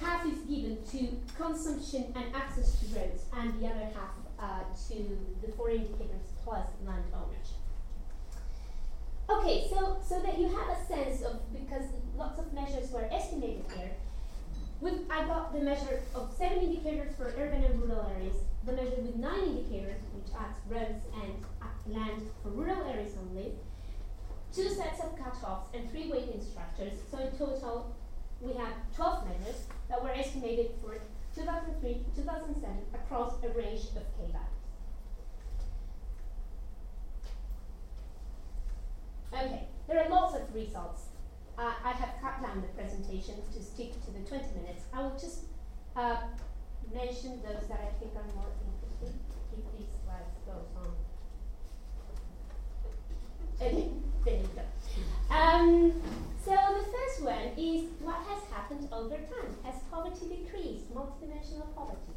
half 0.00 0.26
is 0.26 0.38
given 0.40 0.78
to 0.92 1.08
consumption 1.36 2.12
and 2.14 2.24
access 2.34 2.78
to 2.80 2.98
roads, 2.98 3.24
and 3.36 3.60
the 3.60 3.66
other 3.66 3.88
half 3.94 4.14
uh, 4.38 4.64
to 4.88 5.18
the 5.42 5.52
four 5.52 5.70
indicators 5.70 6.26
plus 6.44 6.66
land 6.86 7.04
ownership. 7.14 7.56
Okay, 9.28 9.66
so 9.68 9.98
so 10.06 10.22
that 10.22 10.38
you 10.38 10.48
have 10.48 10.68
a 10.68 10.86
sense 10.86 11.22
of 11.22 11.40
because 11.52 11.86
lots 12.16 12.38
of 12.38 12.52
measures 12.52 12.90
were 12.90 13.08
estimated 13.10 13.64
here. 13.76 13.90
With, 14.80 15.10
I 15.10 15.26
got 15.26 15.54
the 15.54 15.60
measure 15.60 16.02
of 16.14 16.30
seven 16.36 16.58
indicators 16.58 17.16
for 17.16 17.34
urban 17.38 17.64
and 17.64 17.80
rural 17.82 18.06
areas, 18.14 18.36
the 18.66 18.72
measure 18.72 19.00
with 19.00 19.16
nine 19.16 19.42
indicators, 19.44 20.02
which 20.14 20.34
adds 20.38 20.58
roads 20.68 21.02
and 21.14 21.32
land 21.88 22.22
for 22.42 22.50
rural 22.50 22.84
areas 22.84 23.14
only, 23.18 23.52
two 24.54 24.68
sets 24.68 25.00
of 25.00 25.16
cutoffs 25.18 25.74
and 25.74 25.90
three 25.90 26.10
weighting 26.10 26.42
structures. 26.42 26.92
So 27.10 27.18
in 27.18 27.30
total, 27.32 27.95
we 28.40 28.52
have 28.54 28.74
12 28.94 29.28
measures 29.28 29.66
that 29.88 30.02
were 30.02 30.10
estimated 30.10 30.70
for 30.82 30.98
2003 31.34 32.04
2007 32.16 32.76
across 32.94 33.34
a 33.42 33.48
range 33.48 33.80
of 33.96 34.04
K 34.16 34.32
values. 34.32 34.56
Okay, 39.32 39.64
there 39.88 40.02
are 40.02 40.08
lots 40.08 40.34
of 40.34 40.54
results. 40.54 41.02
Uh, 41.58 41.72
I 41.84 41.92
have 41.92 42.10
cut 42.22 42.42
down 42.42 42.62
the 42.62 42.68
presentation 42.68 43.34
to 43.54 43.62
stick 43.62 43.92
to 44.04 44.10
the 44.10 44.20
20 44.20 44.44
minutes. 44.60 44.84
I 44.92 45.02
will 45.02 45.18
just 45.18 45.44
uh, 45.94 46.16
mention 46.94 47.42
those 47.42 47.68
that 47.68 47.80
I 47.80 47.92
think 47.98 48.12
are 48.14 48.34
more 48.34 48.52
interesting 48.64 49.20
if 49.52 49.78
these 49.78 49.88
slides 50.04 50.36
goes 50.46 50.68
on. 50.76 50.92
Okay, 53.60 53.88
there 54.24 54.34
you 54.36 54.48
go. 54.54 55.34
Um, 55.34 55.92
so 56.44 56.52
the 56.52 56.95
first 57.16 57.24
one 57.24 57.50
is 57.56 57.84
what 58.00 58.16
has 58.28 58.42
happened 58.52 58.88
over 58.92 59.16
time? 59.16 59.56
Has 59.64 59.76
poverty 59.90 60.26
decreased, 60.28 60.92
multidimensional 60.94 61.74
poverty? 61.74 62.12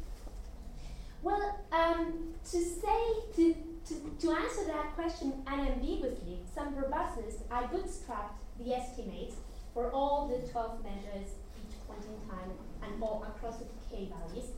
Well, 1.22 1.58
um, 1.72 2.34
to 2.50 2.58
say, 2.58 3.00
to, 3.36 3.54
to, 3.86 3.94
to 4.20 4.30
answer 4.32 4.64
that 4.66 4.94
question 4.94 5.34
unambiguously, 5.46 6.40
some 6.54 6.74
robustness, 6.74 7.36
I 7.50 7.64
bootstrapped 7.64 8.38
the 8.58 8.74
estimates 8.74 9.36
for 9.74 9.90
all 9.90 10.28
the 10.28 10.46
12 10.48 10.82
measures 10.82 11.30
each 11.58 11.86
point 11.86 12.04
in 12.04 12.28
time 12.28 12.50
and 12.82 13.02
all 13.02 13.24
across 13.28 13.58
the 13.58 13.66
K 13.90 14.08
values. 14.08 14.50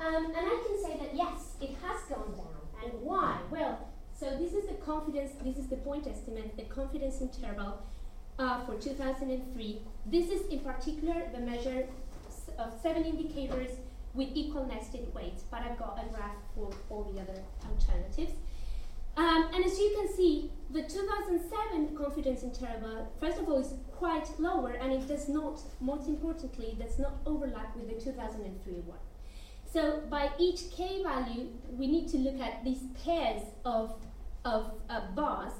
Um, 0.00 0.26
and 0.26 0.36
I 0.36 0.64
can 0.66 0.82
say 0.82 0.98
that 0.98 1.14
yes, 1.14 1.54
it 1.60 1.76
has 1.82 2.02
gone 2.08 2.34
down. 2.36 2.82
And 2.84 3.00
why? 3.02 3.38
Well, 3.50 3.88
so 4.18 4.36
this 4.38 4.52
is 4.52 4.66
the 4.66 4.74
confidence, 4.74 5.32
this 5.42 5.56
is 5.56 5.68
the 5.68 5.76
point 5.76 6.06
estimate, 6.06 6.56
the 6.56 6.64
confidence 6.64 7.20
interval 7.20 7.78
uh, 8.38 8.64
for 8.64 8.74
2003. 8.74 9.82
This 10.06 10.30
is 10.30 10.46
in 10.46 10.60
particular 10.60 11.22
the 11.32 11.40
measure 11.40 11.86
of 12.58 12.72
seven 12.82 13.04
indicators 13.04 13.70
with 14.14 14.28
equal 14.34 14.66
nested 14.66 15.12
weights, 15.14 15.44
but 15.50 15.62
I've 15.62 15.78
got 15.78 15.98
a 16.04 16.08
graph 16.12 16.36
for 16.54 16.70
all 16.90 17.04
the 17.04 17.20
other 17.20 17.40
alternatives. 17.68 18.32
Um, 19.16 19.50
and 19.52 19.64
as 19.64 19.78
you 19.78 19.94
can 19.98 20.14
see, 20.16 20.50
the 20.70 20.82
2007 20.82 21.96
confidence 21.96 22.42
interval, 22.42 23.12
first 23.20 23.38
of 23.38 23.48
all, 23.48 23.58
is 23.58 23.74
quite 23.92 24.26
lower, 24.38 24.72
and 24.72 24.92
it 24.92 25.06
does 25.06 25.28
not, 25.28 25.60
most 25.80 26.08
importantly, 26.08 26.76
does 26.78 26.98
not 26.98 27.12
overlap 27.26 27.76
with 27.76 27.88
the 27.88 28.02
2003 28.02 28.72
one. 28.86 28.98
So 29.70 30.02
by 30.10 30.30
each 30.38 30.70
k 30.70 31.02
value, 31.02 31.48
we 31.70 31.86
need 31.86 32.08
to 32.08 32.18
look 32.18 32.40
at 32.40 32.64
these 32.64 32.82
pairs 33.04 33.42
of, 33.64 33.94
of 34.44 34.72
uh, 34.88 35.00
bars, 35.14 35.52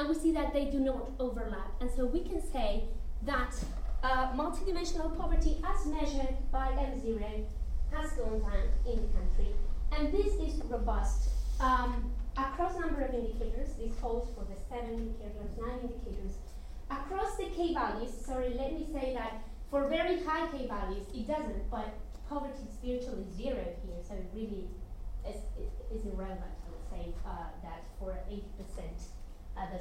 and 0.00 0.08
we 0.08 0.14
see 0.14 0.32
that 0.32 0.54
they 0.54 0.64
do 0.64 0.80
not 0.80 1.10
overlap. 1.18 1.70
And 1.80 1.90
so 1.94 2.06
we 2.06 2.20
can 2.20 2.40
say 2.40 2.84
that 3.26 3.54
uh, 4.02 4.32
multidimensional 4.32 5.14
poverty, 5.14 5.58
as 5.62 5.86
measured 5.86 6.36
by 6.50 6.68
M0, 6.68 7.44
has 7.92 8.12
gone 8.12 8.40
down 8.40 8.64
in 8.86 8.96
the 8.96 9.08
country. 9.12 9.52
And 9.92 10.10
this 10.10 10.32
is 10.40 10.62
robust. 10.64 11.28
Um, 11.60 12.10
across 12.38 12.80
number 12.80 13.02
of 13.02 13.14
indicators, 13.14 13.74
this 13.78 13.92
holds 14.00 14.30
for 14.32 14.44
the 14.44 14.56
seven 14.70 14.94
indicators, 14.94 15.50
nine 15.60 15.80
indicators. 15.82 16.32
Across 16.90 17.36
the 17.36 17.50
K 17.54 17.74
values, 17.74 18.10
sorry, 18.24 18.54
let 18.56 18.72
me 18.72 18.86
say 18.90 19.12
that 19.12 19.42
for 19.70 19.86
very 19.88 20.24
high 20.24 20.48
K 20.50 20.66
values, 20.66 21.04
it 21.14 21.28
doesn't, 21.28 21.70
but 21.70 21.92
poverty 22.26 22.64
is 22.64 22.76
virtually 22.80 23.26
zero 23.36 23.64
here, 23.84 24.00
so 24.08 24.14
it 24.14 24.30
really 24.34 24.64
is, 25.28 25.42
is 25.92 26.06
irrelevant, 26.06 26.56
I 26.64 26.70
would 26.70 26.88
say, 26.90 27.14
uh, 27.26 27.52
that 27.62 27.82
for 27.98 28.16
80% 28.30 28.40
uh, 29.60 29.76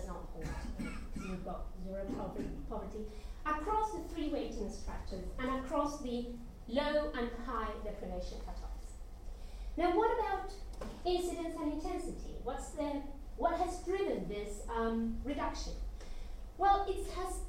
not 2.16 2.36
poverty. 2.70 3.06
Across 3.46 3.94
the 3.94 4.14
three 4.14 4.30
weighting 4.30 4.72
structures 4.72 5.26
and 5.40 5.50
across 5.60 6.02
the 6.02 6.28
low 6.68 7.12
and 7.18 7.30
high 7.46 7.72
deprivation 7.84 8.38
cutoffs. 8.46 8.94
Now, 9.78 9.96
what 9.96 10.12
about 10.20 10.52
incidence 11.06 11.56
and 11.60 11.74
intensity? 11.74 12.36
What's 12.44 12.70
the, 12.72 13.02
what 13.38 13.60
has 13.60 13.80
driven 13.84 14.28
this 14.28 14.62
um, 14.76 15.18
reduction? 15.24 15.74
Well, 16.58 16.86
it 16.90 17.08
has 17.16 17.40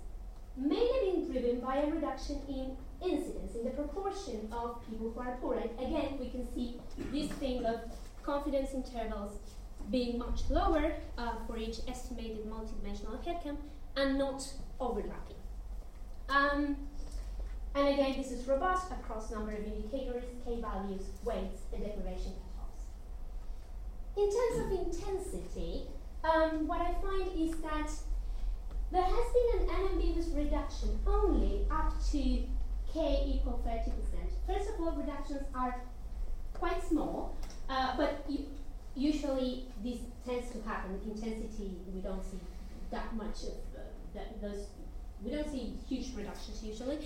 mainly 0.56 1.12
been 1.12 1.32
driven 1.32 1.60
by 1.60 1.78
a 1.78 1.90
reduction 1.90 2.40
in 2.48 2.76
incidence, 3.02 3.54
in 3.56 3.64
the 3.64 3.70
proportion 3.70 4.48
of 4.52 4.80
people 4.88 5.10
who 5.10 5.20
are 5.20 5.36
poor. 5.40 5.54
And 5.54 5.70
again, 5.80 6.18
we 6.20 6.30
can 6.30 6.46
see 6.54 6.76
this 7.12 7.30
thing 7.38 7.64
of 7.64 7.80
confidence 8.22 8.70
intervals 8.74 9.38
being 9.90 10.18
much 10.18 10.48
lower 10.50 10.92
uh, 11.18 11.32
for 11.46 11.56
each 11.56 11.78
estimated 11.88 12.44
multidimensional 12.46 13.22
headcount 13.24 13.58
and 13.96 14.18
not 14.18 14.46
overlapping. 14.78 15.36
Um, 16.28 16.76
and 17.74 17.88
again, 17.88 18.14
this 18.16 18.32
is 18.32 18.46
robust 18.46 18.90
across 18.90 19.30
number 19.30 19.52
of 19.52 19.64
indicators, 19.64 20.24
k 20.44 20.60
values, 20.60 21.02
weights, 21.24 21.62
and 21.72 21.84
deprivation 21.84 22.32
cutoffs. 22.32 22.86
In 24.16 24.30
terms 24.30 24.64
of 24.64 24.86
intensity, 24.86 25.86
um, 26.24 26.66
what 26.66 26.80
I 26.80 26.92
find 27.00 27.30
is 27.40 27.56
that 27.60 27.90
there 28.92 29.02
has 29.02 29.32
been 29.32 29.60
an 29.62 29.74
unambiguous 29.74 30.28
reduction 30.28 30.98
only 31.06 31.66
up 31.70 31.94
to 32.10 32.18
k 32.92 33.24
equal 33.26 33.62
30%. 33.64 33.92
First 34.46 34.70
of 34.70 34.80
all, 34.80 34.92
reductions 34.92 35.42
are 35.54 35.80
quite 36.54 36.82
small, 36.82 37.36
uh, 37.68 37.96
but 37.96 38.24
usually 39.00 39.64
this 39.82 39.98
tends 40.26 40.50
to 40.50 40.60
happen. 40.68 41.00
Intensity, 41.06 41.78
we 41.94 42.00
don't 42.02 42.22
see 42.22 42.38
that 42.90 43.14
much 43.16 43.42
of 43.44 43.56
uh, 43.74 43.80
that, 44.14 44.40
those, 44.42 44.66
we 45.24 45.30
don't 45.30 45.50
see 45.50 45.74
huge 45.88 46.14
reductions 46.14 46.62
usually. 46.62 46.98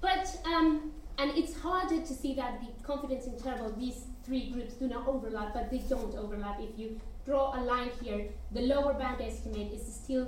But, 0.00 0.38
um, 0.46 0.92
and 1.18 1.30
it's 1.36 1.54
harder 1.56 2.00
to 2.00 2.14
see 2.14 2.34
that 2.34 2.60
the 2.60 2.68
confidence 2.82 3.26
interval, 3.26 3.74
these 3.78 4.06
three 4.24 4.50
groups 4.50 4.74
do 4.74 4.88
not 4.88 5.06
overlap, 5.06 5.52
but 5.52 5.70
they 5.70 5.78
don't 5.78 6.14
overlap. 6.16 6.60
If 6.60 6.78
you 6.78 6.98
draw 7.26 7.58
a 7.58 7.60
line 7.60 7.90
here, 8.02 8.26
the 8.52 8.62
lower 8.62 8.94
bound 8.94 9.20
estimate 9.20 9.72
is 9.72 9.82
still 9.94 10.26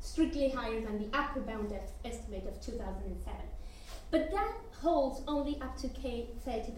strictly 0.00 0.48
higher 0.48 0.80
than 0.80 0.98
the 0.98 1.16
upper 1.16 1.40
bound 1.40 1.72
estimate 2.04 2.46
of 2.46 2.60
2007. 2.60 3.40
But 4.10 4.30
that 4.30 4.52
holds 4.80 5.22
only 5.26 5.60
up 5.60 5.76
to 5.78 5.88
K 5.88 6.28
30%. 6.46 6.72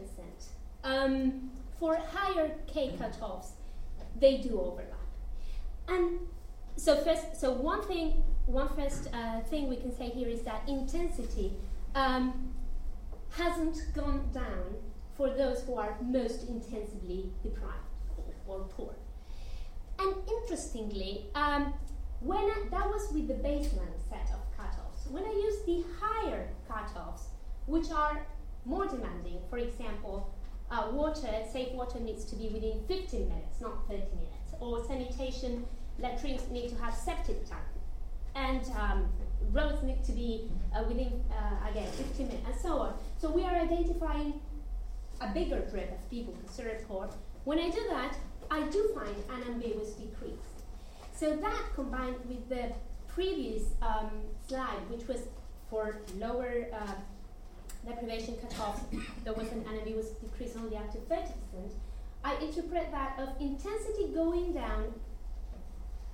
Um, 0.85 1.51
for 1.79 1.97
higher 1.97 2.55
K 2.67 2.95
cutoffs, 2.99 3.53
they 4.21 4.39
do 4.39 4.61
overlap. 4.61 4.91
And 5.89 6.21
so 6.77 6.97
first, 6.97 7.41
so 7.41 7.53
one 7.53 7.83
thing, 7.83 8.23
one 8.47 8.69
first 8.75 9.09
uh, 9.13 9.41
thing 9.41 9.69
we 9.69 9.77
can 9.77 9.97
say 9.97 10.09
here 10.09 10.29
is 10.29 10.43
that 10.43 10.63
intensity 10.69 11.53
um, 11.95 12.53
hasn't 13.31 13.77
gone 13.95 14.29
down 14.33 14.77
for 15.17 15.31
those 15.31 15.63
who 15.63 15.77
are 15.77 15.97
most 16.03 16.49
intensively 16.49 17.31
deprived 17.43 17.79
or 18.47 18.61
poor. 18.77 18.95
And 19.99 20.15
interestingly, 20.29 21.27
um, 21.35 21.73
when 22.21 22.39
I, 22.39 22.65
that 22.71 22.87
was 22.89 23.13
with 23.13 23.29
the 23.29 23.35
baseline 23.35 23.99
set 24.09 24.31
of 24.33 24.41
cutoffs. 24.57 25.11
When 25.11 25.25
I 25.25 25.33
use 25.33 25.63
the 25.67 25.85
higher 26.01 26.49
cutoffs, 26.69 27.25
which 27.67 27.91
are 27.91 28.27
more 28.65 28.87
demanding, 28.87 29.41
for 29.51 29.59
example, 29.59 30.34
uh, 30.75 30.91
water, 30.91 31.29
safe 31.53 31.73
water 31.73 32.01
needs 32.01 32.25
to 32.25 32.37
be 32.37 32.49
within 32.49 32.81
15 32.89 33.29
minutes, 33.29 33.61
not 33.61 33.87
30 33.89 34.01
minutes, 34.01 34.55
or 34.61 34.85
sanitation 34.85 35.65
latrines 35.99 36.49
need 36.51 36.69
to 36.69 36.77
have 36.77 36.95
septic 36.95 37.49
tank, 37.49 37.63
and 38.35 38.63
um, 38.77 39.09
roads 39.53 39.83
need 39.83 40.03
to 40.05 40.13
be 40.13 40.51
uh, 40.75 40.83
within, 40.89 41.23
uh, 41.31 41.71
again, 41.71 41.91
15 41.93 42.27
minutes, 42.27 42.47
and 42.47 42.61
so 42.61 42.79
on. 42.79 42.95
So 43.19 43.31
we 43.31 43.45
are 43.45 43.55
identifying 43.55 44.41
a 45.21 45.29
bigger 45.29 45.61
group 45.71 45.93
of 45.93 46.11
people 46.11 46.35
considered 46.45 46.87
poor. 46.89 47.09
When 47.45 47.59
I 47.59 47.71
do 47.71 47.81
that, 47.91 48.17
I 48.51 48.63
do 48.63 48.91
find 48.95 49.15
an 49.31 49.55
ambiguous 49.55 49.91
decrease. 49.91 50.35
So 51.15 51.37
that 51.37 51.63
combined 51.75 52.17
with 52.29 52.49
the 52.49 52.73
previous 53.07 53.63
um, 53.81 54.11
slide, 54.49 54.91
which 54.91 55.07
was 55.07 55.29
for 55.71 55.99
lower 56.19 56.67
uh, 56.73 56.95
deprivation 57.87 58.37
cutoff, 58.37 58.85
there 59.25 59.33
was 59.33 59.49
an 59.53 59.65
was 59.97 60.09
decreased 60.11 60.57
only 60.57 60.77
up 60.77 60.91
to 60.93 60.99
30%. 60.99 61.29
I 62.25 62.37
interpret 62.37 62.91
that 62.91 63.19
of 63.19 63.29
intensity 63.41 64.09
going 64.15 64.55
down 64.55 64.95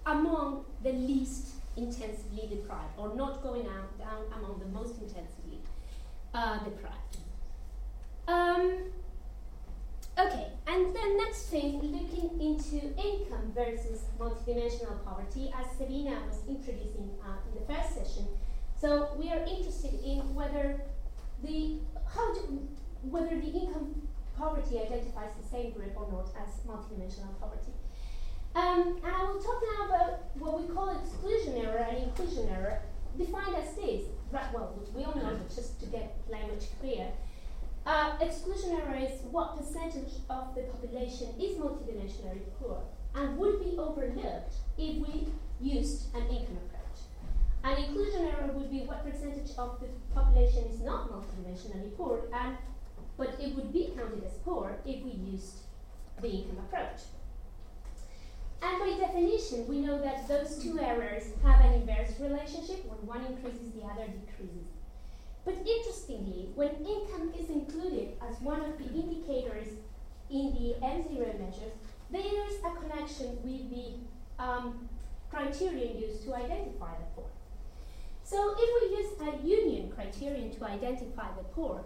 among 0.06 0.64
the 0.82 0.92
least 0.92 1.54
intensively 1.76 2.48
deprived, 2.48 2.98
or 2.98 3.14
not 3.14 3.42
going 3.42 3.66
out, 3.66 3.96
down 3.98 4.24
among 4.36 4.58
the 4.58 4.66
most 4.66 5.00
intensively 5.00 5.60
uh, 6.34 6.58
deprived. 6.64 7.18
Um, 8.26 8.92
okay, 10.18 10.48
and 10.66 10.94
then 10.94 11.16
next 11.18 11.46
thing, 11.48 11.80
looking 11.80 12.40
into 12.40 12.86
income 12.98 13.52
versus 13.54 14.02
multidimensional 14.18 15.04
poverty, 15.04 15.52
as 15.56 15.66
Sabina 15.78 16.18
was 16.26 16.40
introducing 16.48 17.10
uh, 17.24 17.36
in 17.48 17.60
the 17.60 17.72
first 17.72 17.94
session. 17.94 18.26
So 18.80 19.10
we 19.18 19.30
are 19.30 19.44
interested 19.44 19.94
in 20.04 20.34
whether 20.34 20.80
the 21.42 21.80
how 22.14 22.34
do, 22.34 22.68
whether 23.02 23.40
the 23.40 23.46
income 23.46 23.94
poverty 24.36 24.78
identifies 24.78 25.30
the 25.40 25.48
same 25.48 25.72
group 25.72 25.92
or 25.96 26.10
not 26.10 26.30
as 26.42 26.60
multidimensional 26.66 27.38
poverty. 27.38 27.72
Um, 28.54 28.98
and 29.04 29.14
I 29.14 29.24
will 29.24 29.40
talk 29.40 29.62
now 29.78 29.86
about 29.86 30.36
what 30.36 30.60
we 30.60 30.74
call 30.74 30.90
exclusion 30.98 31.56
error 31.56 31.86
and 31.88 31.98
inclusion 32.04 32.48
error, 32.48 32.82
defined 33.16 33.54
as 33.54 33.74
this. 33.74 34.02
Right, 34.32 34.52
well, 34.52 34.74
we 34.94 35.04
all 35.04 35.14
know, 35.14 35.36
but 35.36 35.54
just 35.54 35.80
to 35.80 35.86
get 35.86 36.16
language 36.28 36.66
clear. 36.80 37.08
Uh, 37.86 38.12
exclusion 38.20 38.72
error 38.72 38.96
is 38.96 39.20
what 39.30 39.56
percentage 39.56 40.12
of 40.28 40.54
the 40.54 40.62
population 40.62 41.28
is 41.40 41.56
multidimensionally 41.56 42.42
poor 42.58 42.82
and 43.14 43.36
would 43.38 43.60
be 43.60 43.76
overlooked 43.78 44.54
if 44.78 44.96
we 44.96 45.28
used 45.60 46.14
an 46.14 46.22
income. 46.28 46.69
An 47.62 47.76
inclusion 47.76 48.26
error 48.26 48.52
would 48.52 48.70
be 48.70 48.80
what 48.80 49.04
percentage 49.04 49.50
of 49.58 49.80
the 49.80 49.88
population 50.14 50.64
is 50.64 50.80
not 50.80 51.10
multidimensionally 51.10 51.94
poor, 51.96 52.20
and 52.32 52.56
but 53.18 53.36
it 53.38 53.54
would 53.54 53.72
be 53.72 53.92
counted 53.94 54.24
as 54.24 54.32
poor 54.44 54.78
if 54.86 55.04
we 55.04 55.10
used 55.10 55.56
the 56.22 56.28
income 56.28 56.58
approach. 56.58 57.00
And 58.62 58.78
by 58.78 58.96
definition, 58.98 59.66
we 59.68 59.80
know 59.80 59.98
that 60.00 60.26
those 60.28 60.62
two 60.62 60.78
errors 60.78 61.24
have 61.42 61.60
an 61.60 61.74
inverse 61.74 62.18
relationship. 62.18 62.84
When 62.86 63.06
one 63.06 63.26
increases, 63.26 63.72
the 63.72 63.84
other 63.84 64.06
decreases. 64.06 64.68
But 65.44 65.56
interestingly, 65.66 66.50
when 66.54 66.70
income 66.84 67.32
is 67.38 67.48
included 67.48 68.12
as 68.26 68.40
one 68.40 68.60
of 68.60 68.78
the 68.78 68.84
indicators 68.84 69.68
in 70.30 70.52
the 70.52 70.74
M0 70.84 71.40
measures, 71.40 71.72
there 72.10 72.20
is 72.20 72.58
a 72.64 72.70
connection 72.80 73.38
with 73.42 73.70
the 73.70 74.42
um, 74.42 74.88
criterion 75.30 75.98
used 75.98 76.24
to 76.24 76.34
identify 76.34 76.92
the 76.92 77.06
poor. 77.14 77.24
So 78.30 78.54
if 78.56 78.70
we 78.80 78.96
use 78.96 79.12
a 79.20 79.44
union 79.44 79.90
criterion 79.90 80.52
to 80.52 80.64
identify 80.64 81.26
the 81.36 81.42
poor, 81.52 81.84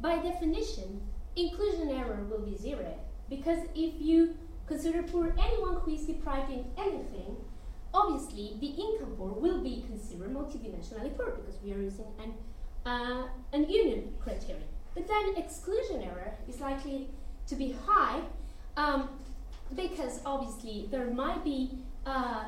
by 0.00 0.22
definition, 0.22 1.00
inclusion 1.34 1.90
error 1.90 2.24
will 2.30 2.46
be 2.46 2.56
zero. 2.56 2.94
Because 3.28 3.58
if 3.74 3.94
you 3.98 4.36
consider 4.68 5.02
poor 5.02 5.34
anyone 5.36 5.80
who 5.80 5.92
is 5.92 6.02
deprived 6.02 6.52
in 6.52 6.64
anything, 6.78 7.36
obviously 7.92 8.56
the 8.60 8.68
income 8.68 9.16
poor 9.18 9.32
will 9.32 9.60
be 9.62 9.84
considered 9.88 10.32
multidimensionally 10.32 11.16
poor 11.16 11.32
because 11.32 11.60
we 11.60 11.72
are 11.72 11.82
using 11.82 12.06
an, 12.22 12.34
uh, 12.86 13.26
an 13.52 13.68
union 13.68 14.14
criterion. 14.22 14.62
But 14.94 15.08
then 15.08 15.34
exclusion 15.36 16.04
error 16.04 16.34
is 16.48 16.60
likely 16.60 17.08
to 17.48 17.56
be 17.56 17.74
high 17.84 18.20
um, 18.76 19.08
because 19.74 20.20
obviously 20.24 20.86
there 20.92 21.10
might 21.10 21.42
be, 21.42 21.80
uh, 22.06 22.44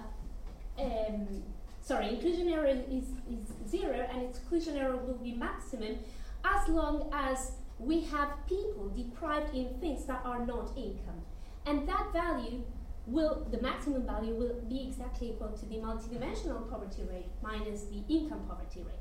um, 0.79 1.43
sorry, 1.83 2.11
inclusion 2.11 2.49
error 2.49 2.67
is, 2.67 3.05
is 3.31 3.69
zero 3.69 4.07
and 4.11 4.23
exclusion 4.23 4.77
error 4.77 4.97
will 4.97 5.19
be 5.19 5.33
maximum 5.33 5.99
as 6.45 6.69
long 6.69 7.11
as 7.13 7.53
we 7.79 8.01
have 8.03 8.31
people 8.47 8.89
deprived 8.97 9.55
in 9.55 9.75
things 9.81 10.05
that 10.07 10.23
are 10.25 10.47
not 10.47 10.71
income. 10.77 11.23
And 11.67 11.89
that 11.89 12.13
value 12.13 12.63
will, 13.07 13.47
the 13.51 13.61
maximum 13.61 14.07
value 14.07 14.35
will 14.35 14.55
be 14.69 14.87
exactly 14.89 15.31
equal 15.31 15.51
to 15.51 15.67
the 15.67 15.77
multidimensional 15.77 16.69
poverty 16.71 17.03
rate 17.11 17.27
minus 17.43 17.83
the 17.85 18.03
income 18.09 18.45
poverty 18.49 18.81
rate. 18.81 18.95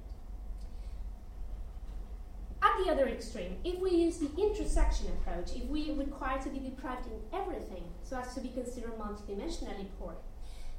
At 2.64 2.84
the 2.84 2.92
other 2.92 3.08
extreme, 3.08 3.58
if 3.64 3.80
we 3.80 3.92
use 3.92 4.18
the 4.18 4.30
intersection 4.38 5.08
approach, 5.08 5.56
if 5.56 5.66
we 5.66 5.92
require 5.92 6.40
to 6.42 6.50
be 6.50 6.60
deprived 6.60 7.08
in 7.08 7.20
everything 7.34 7.84
so 8.04 8.18
as 8.18 8.34
to 8.36 8.42
be 8.42 8.50
considered 8.50 8.98
multidimensionally 9.00 9.88
poor, 10.00 10.14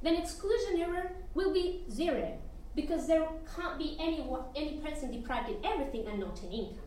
then 0.02 0.16
exclusion 0.16 0.80
error 0.80 1.12
will 1.34 1.52
be 1.52 1.84
zero 1.90 2.38
because 2.74 3.06
there 3.06 3.26
can't 3.54 3.78
be 3.78 3.96
any, 4.00 4.24
any 4.56 4.78
person 4.78 5.10
deprived 5.10 5.50
in 5.50 5.56
everything 5.64 6.06
and 6.06 6.20
not 6.20 6.42
in 6.42 6.52
income. 6.52 6.84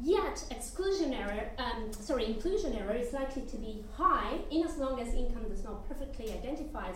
Yet, 0.00 0.44
exclusion 0.50 1.14
error, 1.14 1.50
um, 1.58 1.90
sorry, 1.92 2.26
inclusion 2.26 2.74
error 2.74 2.94
is 2.94 3.14
likely 3.14 3.42
to 3.42 3.56
be 3.56 3.82
high 3.96 4.38
in 4.50 4.64
as 4.64 4.76
long 4.76 5.00
as 5.00 5.14
income 5.14 5.48
does 5.48 5.64
not 5.64 5.88
perfectly 5.88 6.32
identify 6.32 6.92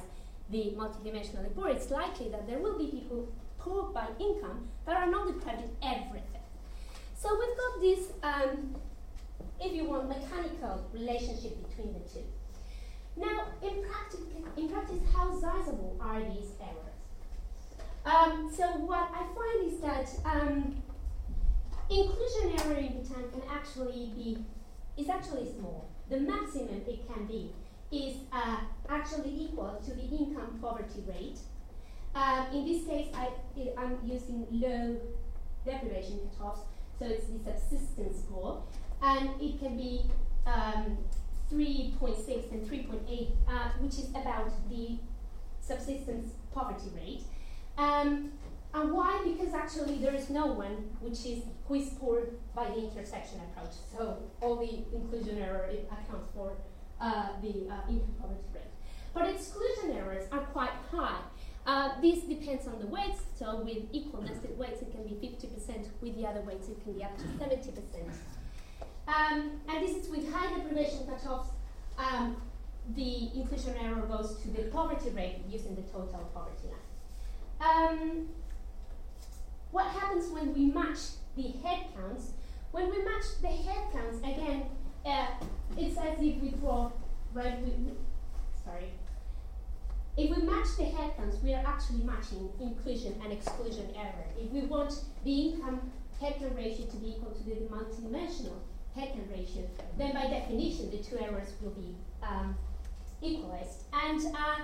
the 0.51 0.75
multidimensional 0.77 1.55
poor. 1.55 1.69
It's 1.69 1.91
likely 1.91 2.29
that 2.29 2.47
there 2.47 2.59
will 2.59 2.79
be 2.79 2.87
people 2.87 3.33
poor 3.59 3.85
by 3.85 4.07
income 4.19 4.69
that 4.85 4.97
are 4.97 5.11
not 5.11 5.29
deprived 5.29 5.63
in 5.63 5.71
everything. 5.83 6.43
So 7.17 7.29
we've 7.39 7.57
got 7.57 7.81
this, 7.81 8.13
um, 8.23 8.77
if 9.61 9.73
you 9.73 9.85
want, 9.85 10.09
mechanical 10.09 10.87
relationship 10.93 11.69
between 11.69 11.95
the 11.95 12.01
two. 12.01 12.25
Now, 13.21 13.49
in, 13.63 13.83
practic- 13.83 14.57
in 14.57 14.69
practice, 14.69 15.01
how 15.15 15.39
sizable 15.39 15.97
are 16.01 16.21
these 16.21 16.53
errors? 16.61 16.91
Um, 18.07 18.51
so 18.55 18.65
what 18.79 19.11
I 19.13 19.27
find 19.37 19.71
is 19.71 19.81
that 19.81 20.09
um, 20.25 20.83
inclusion 21.91 22.59
error 22.59 22.79
in 22.79 22.93
Bhutan 22.95 23.31
can 23.31 23.43
actually 23.51 24.11
be, 24.17 24.39
is 24.97 25.11
actually 25.11 25.53
small. 25.53 25.91
The 26.09 26.19
maximum 26.19 26.83
it 26.89 27.07
can 27.13 27.27
be 27.27 27.53
is 27.93 28.17
uh, 28.33 28.61
actually 28.89 29.35
equal 29.37 29.83
to 29.85 29.93
the 29.93 30.03
income 30.03 30.59
poverty 30.63 31.05
rate. 31.07 31.39
Um, 32.15 32.47
in 32.55 32.65
this 32.65 32.87
case, 32.87 33.09
I, 33.15 33.29
am 33.77 33.99
using 34.03 34.47
low 34.51 34.97
deprivation 35.65 36.21
cutoffs, 36.39 36.61
so 36.99 37.05
it's 37.05 37.27
the 37.27 37.39
subsistence 37.45 38.21
score, 38.21 38.63
and 39.03 39.31
it 39.41 39.61
can 39.61 39.77
be 39.77 40.07
um, 40.47 40.99
3.6 41.53 42.53
and 42.53 42.71
3.8, 42.71 43.31
uh, 43.49 43.71
which 43.81 43.95
is 43.95 44.09
about 44.11 44.51
the 44.69 44.99
subsistence 45.61 46.33
poverty 46.53 46.91
rate. 46.95 47.23
Um, 47.77 48.33
and 48.73 48.93
why? 48.93 49.21
Because 49.25 49.53
actually 49.53 49.97
there 49.97 50.15
is 50.15 50.31
no 50.31 50.47
one 50.47 50.91
which 51.01 51.27
is 51.27 51.43
who 51.67 51.75
is 51.75 51.91
poor 51.99 52.23
by 52.55 52.67
the 52.69 52.79
intersection 52.79 53.41
approach. 53.41 53.75
So 53.93 54.19
all 54.41 54.57
the 54.57 54.85
inclusion 54.95 55.39
error 55.39 55.69
accounts 55.91 56.31
for 56.35 56.53
uh, 57.01 57.29
the 57.43 57.69
uh, 57.69 57.89
income 57.89 58.15
poverty 58.21 58.45
rate. 58.55 58.63
But 59.13 59.29
exclusion 59.29 59.91
errors 59.97 60.29
are 60.31 60.41
quite 60.41 60.71
high. 60.93 61.21
Uh, 61.67 62.01
this 62.01 62.21
depends 62.25 62.67
on 62.67 62.79
the 62.79 62.87
weights. 62.87 63.23
So 63.39 63.63
with 63.65 63.85
equal 63.93 64.23
nested 64.23 64.57
weights, 64.57 64.83
it 64.83 64.93
can 64.93 65.03
be 65.05 65.15
50%. 65.15 65.87
With 66.01 66.17
the 66.17 66.27
other 66.27 66.43
weights, 66.43 66.69
it 66.69 66.83
can 66.85 66.93
be 66.93 67.03
up 67.03 67.17
to 67.19 67.25
70%. 67.25 67.73
Um, 69.11 69.61
and 69.69 69.83
this 69.83 69.97
is 69.97 70.09
with 70.09 70.33
high 70.33 70.57
deprivation 70.57 71.01
cutoffs. 71.01 71.49
Um, 71.99 72.37
the 72.95 73.31
inclusion 73.35 73.75
error 73.83 74.03
goes 74.03 74.37
to 74.43 74.49
the 74.49 74.63
poverty 74.71 75.11
rate 75.11 75.43
using 75.49 75.75
the 75.75 75.83
total 75.83 76.31
poverty 76.33 76.69
line. 76.69 76.81
Um, 77.61 78.29
what 79.71 79.87
happens 79.87 80.31
when 80.31 80.55
we 80.55 80.67
match 80.67 80.99
the 81.37 81.53
head 81.63 81.87
counts? 81.95 82.33
When 82.71 82.91
we 82.91 82.99
match 83.05 83.25
the 83.43 83.49
head 83.49 83.93
counts, 83.93 84.19
again, 84.19 84.65
uh, 85.05 85.27
it's 85.77 85.99
as 85.99 86.19
if 86.21 86.41
we 86.41 86.51
draw, 86.61 86.91
right, 87.33 87.61
we, 87.63 87.73
sorry. 88.65 88.93
If 90.17 90.37
we 90.37 90.43
match 90.43 90.77
the 90.77 90.85
headcounts, 90.85 91.43
we 91.43 91.55
are 91.55 91.65
actually 91.67 92.03
matching 92.05 92.51
inclusion 92.61 93.21
and 93.23 93.33
exclusion 93.33 93.89
error. 93.97 94.27
If 94.39 94.51
we 94.51 94.61
want 94.63 94.93
the 95.25 95.49
income 95.49 95.81
headcount 96.21 96.57
ratio 96.57 96.87
to 96.87 96.97
be 96.97 97.11
equal 97.11 97.33
to 97.33 97.45
the 97.45 97.55
multidimensional 97.71 98.59
headcount 98.97 99.31
ratio, 99.31 99.63
then 99.97 100.13
by 100.13 100.27
definition 100.29 100.91
the 100.91 100.99
two 100.99 101.19
errors 101.19 101.53
will 101.61 101.71
be 101.71 101.95
um, 102.23 102.57
equalized. 103.23 103.85
And, 103.93 104.21
uh, 104.35 104.61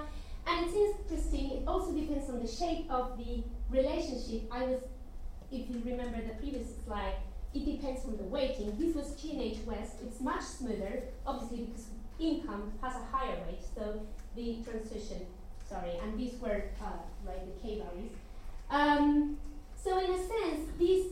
and 0.47 0.67
it's 0.67 0.75
interesting, 0.75 1.51
it 1.51 1.62
also 1.67 1.93
depends 1.93 2.29
on 2.31 2.41
the 2.41 2.49
shape 2.49 2.91
of 2.91 3.19
the 3.19 3.43
relationship. 3.71 4.43
I 4.51 4.65
was, 4.65 4.81
if 5.51 5.71
you 5.71 5.83
remember 5.85 6.21
the 6.23 6.35
previous 6.35 6.69
slide, 6.85 7.15
it 7.55 7.65
depends 7.65 8.05
on 8.05 8.17
the 8.17 8.25
weighting. 8.25 8.77
This 8.79 8.95
was 8.95 9.12
GNH 9.15 9.65
West. 9.65 9.97
It's 10.03 10.21
much 10.21 10.43
smoother, 10.43 11.05
obviously 11.27 11.65
because 11.65 11.87
income 12.19 12.73
has 12.83 12.95
a 12.95 13.05
higher 13.17 13.37
weight, 13.47 13.61
so 13.75 14.01
the 14.35 14.59
transition, 14.65 15.27
sorry, 15.69 15.93
and 16.03 16.19
these 16.19 16.35
were 16.41 16.65
uh, 16.83 16.87
like 17.27 17.45
the 17.45 17.61
k 17.61 17.79
values. 17.81 18.12
Um, 18.71 19.37
so 19.83 19.99
in 19.99 20.11
a 20.11 20.19
sense, 20.19 20.69
this 20.79 21.07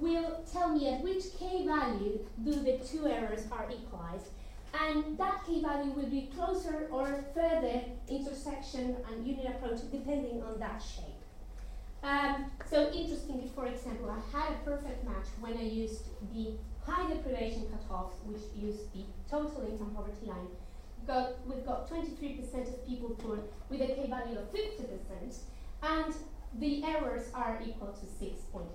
will 0.00 0.42
tell 0.50 0.70
me 0.70 0.88
at 0.88 1.02
which 1.02 1.24
k 1.38 1.66
value 1.66 2.18
do 2.44 2.52
the 2.52 2.78
two 2.78 3.06
errors 3.06 3.46
are 3.52 3.68
equalized, 3.70 4.28
and 4.72 5.18
that 5.18 5.44
k 5.46 5.60
value 5.60 5.92
will 5.92 6.10
be 6.10 6.30
closer 6.34 6.88
or 6.90 7.24
further 7.34 7.82
intersection 8.08 8.96
and 9.10 9.26
union 9.26 9.52
approach 9.52 9.80
depending 9.92 10.42
on 10.42 10.58
that 10.58 10.82
shape. 10.82 11.20
Um, 12.02 12.50
so 12.68 12.90
interestingly, 12.92 13.50
for 13.54 13.66
example, 13.66 14.10
I 14.10 14.20
had 14.36 14.52
a 14.52 14.58
perfect 14.64 15.04
match 15.04 15.26
when 15.40 15.56
I 15.58 15.62
used 15.62 16.04
the 16.32 16.52
high 16.86 17.12
deprivation 17.12 17.66
cutoffs, 17.66 18.14
which 18.24 18.40
use 18.56 18.80
the 18.94 19.04
total 19.30 19.66
income 19.70 19.92
poverty 19.94 20.26
line. 20.26 20.48
Got, 21.06 21.46
we've 21.46 21.64
got 21.64 21.90
23% 21.90 22.68
of 22.68 22.86
people 22.86 23.10
poor 23.10 23.40
with 23.68 23.80
a 23.82 23.86
k 23.86 24.06
value 24.08 24.38
of 24.38 24.50
50%, 24.52 25.38
and 25.82 26.14
the 26.58 26.84
errors 26.84 27.30
are 27.34 27.60
equal 27.64 27.92
to 27.92 28.06
6.8%. 28.24 28.69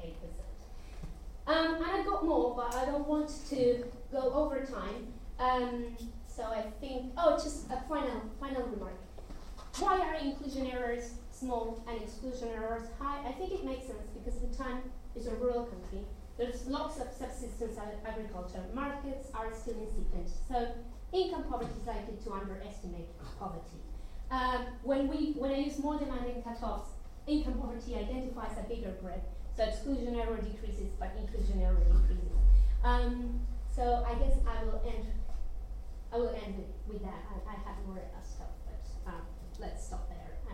Um, 1.56 1.76
and 1.76 1.86
I've 1.86 2.06
got 2.06 2.26
more, 2.26 2.54
but 2.54 2.76
I 2.76 2.84
don't 2.84 3.08
want 3.08 3.32
to 3.50 3.86
go 4.12 4.34
over 4.34 4.60
time. 4.66 5.08
Um, 5.40 5.96
so 6.28 6.44
I 6.44 6.64
think, 6.82 7.14
oh, 7.18 7.38
just 7.42 7.68
a 7.72 7.80
final, 7.88 8.30
final 8.42 8.64
remark. 8.64 9.00
Why 9.80 10.00
are 10.02 10.16
inclusion 10.16 10.68
errors 10.68 11.14
small 11.32 11.82
and 11.88 12.02
exclusion 12.02 12.50
errors 12.50 12.90
high? 13.00 13.26
I 13.26 13.32
think 13.32 13.54
it 13.54 13.64
makes 13.64 13.88
sense 13.88 14.04
because 14.14 14.38
Bhutan 14.40 14.82
is 15.16 15.28
a 15.28 15.36
rural 15.36 15.64
country. 15.64 16.00
There's 16.38 16.68
lots 16.68 17.00
of 17.00 17.08
subsistence 17.18 17.78
agriculture. 18.06 18.64
Markets 18.74 19.30
are 19.34 19.54
still 19.54 19.76
incipient. 19.80 20.30
So 20.50 20.68
income 21.14 21.46
poverty 21.50 21.72
is 21.80 21.88
likely 21.88 22.18
to 22.26 22.34
underestimate 22.34 23.08
poverty. 23.40 23.80
Um, 24.30 24.66
when, 24.84 25.08
we, 25.08 25.36
when 25.38 25.52
I 25.52 25.60
use 25.60 25.80
more 25.80 25.98
demanding 25.98 26.44
cutoffs, 26.44 26.88
income 27.28 27.60
poverty 27.62 27.96
identifies 27.96 28.58
a 28.60 28.68
bigger 28.68 28.92
group. 29.02 29.24
So 29.56 29.64
exclusion 29.64 30.16
error 30.16 30.38
decreases, 30.38 30.92
but 31.00 31.16
inclusion 31.18 31.62
error 31.62 31.82
increases. 31.90 32.32
Um, 32.84 33.40
so 33.74 34.06
I 34.06 34.14
guess 34.16 34.36
I 34.46 34.64
will 34.66 34.82
end. 34.86 35.08
I 36.12 36.18
will 36.18 36.36
end 36.36 36.58
with, 36.58 36.68
with 36.88 37.02
that. 37.04 37.24
I, 37.32 37.52
I 37.52 37.54
have 37.68 37.86
more 37.88 38.02
stuff, 38.24 38.52
but 38.66 39.12
uh, 39.12 39.22
let's 39.60 39.88
stop 39.88 40.10
there. 40.10 40.15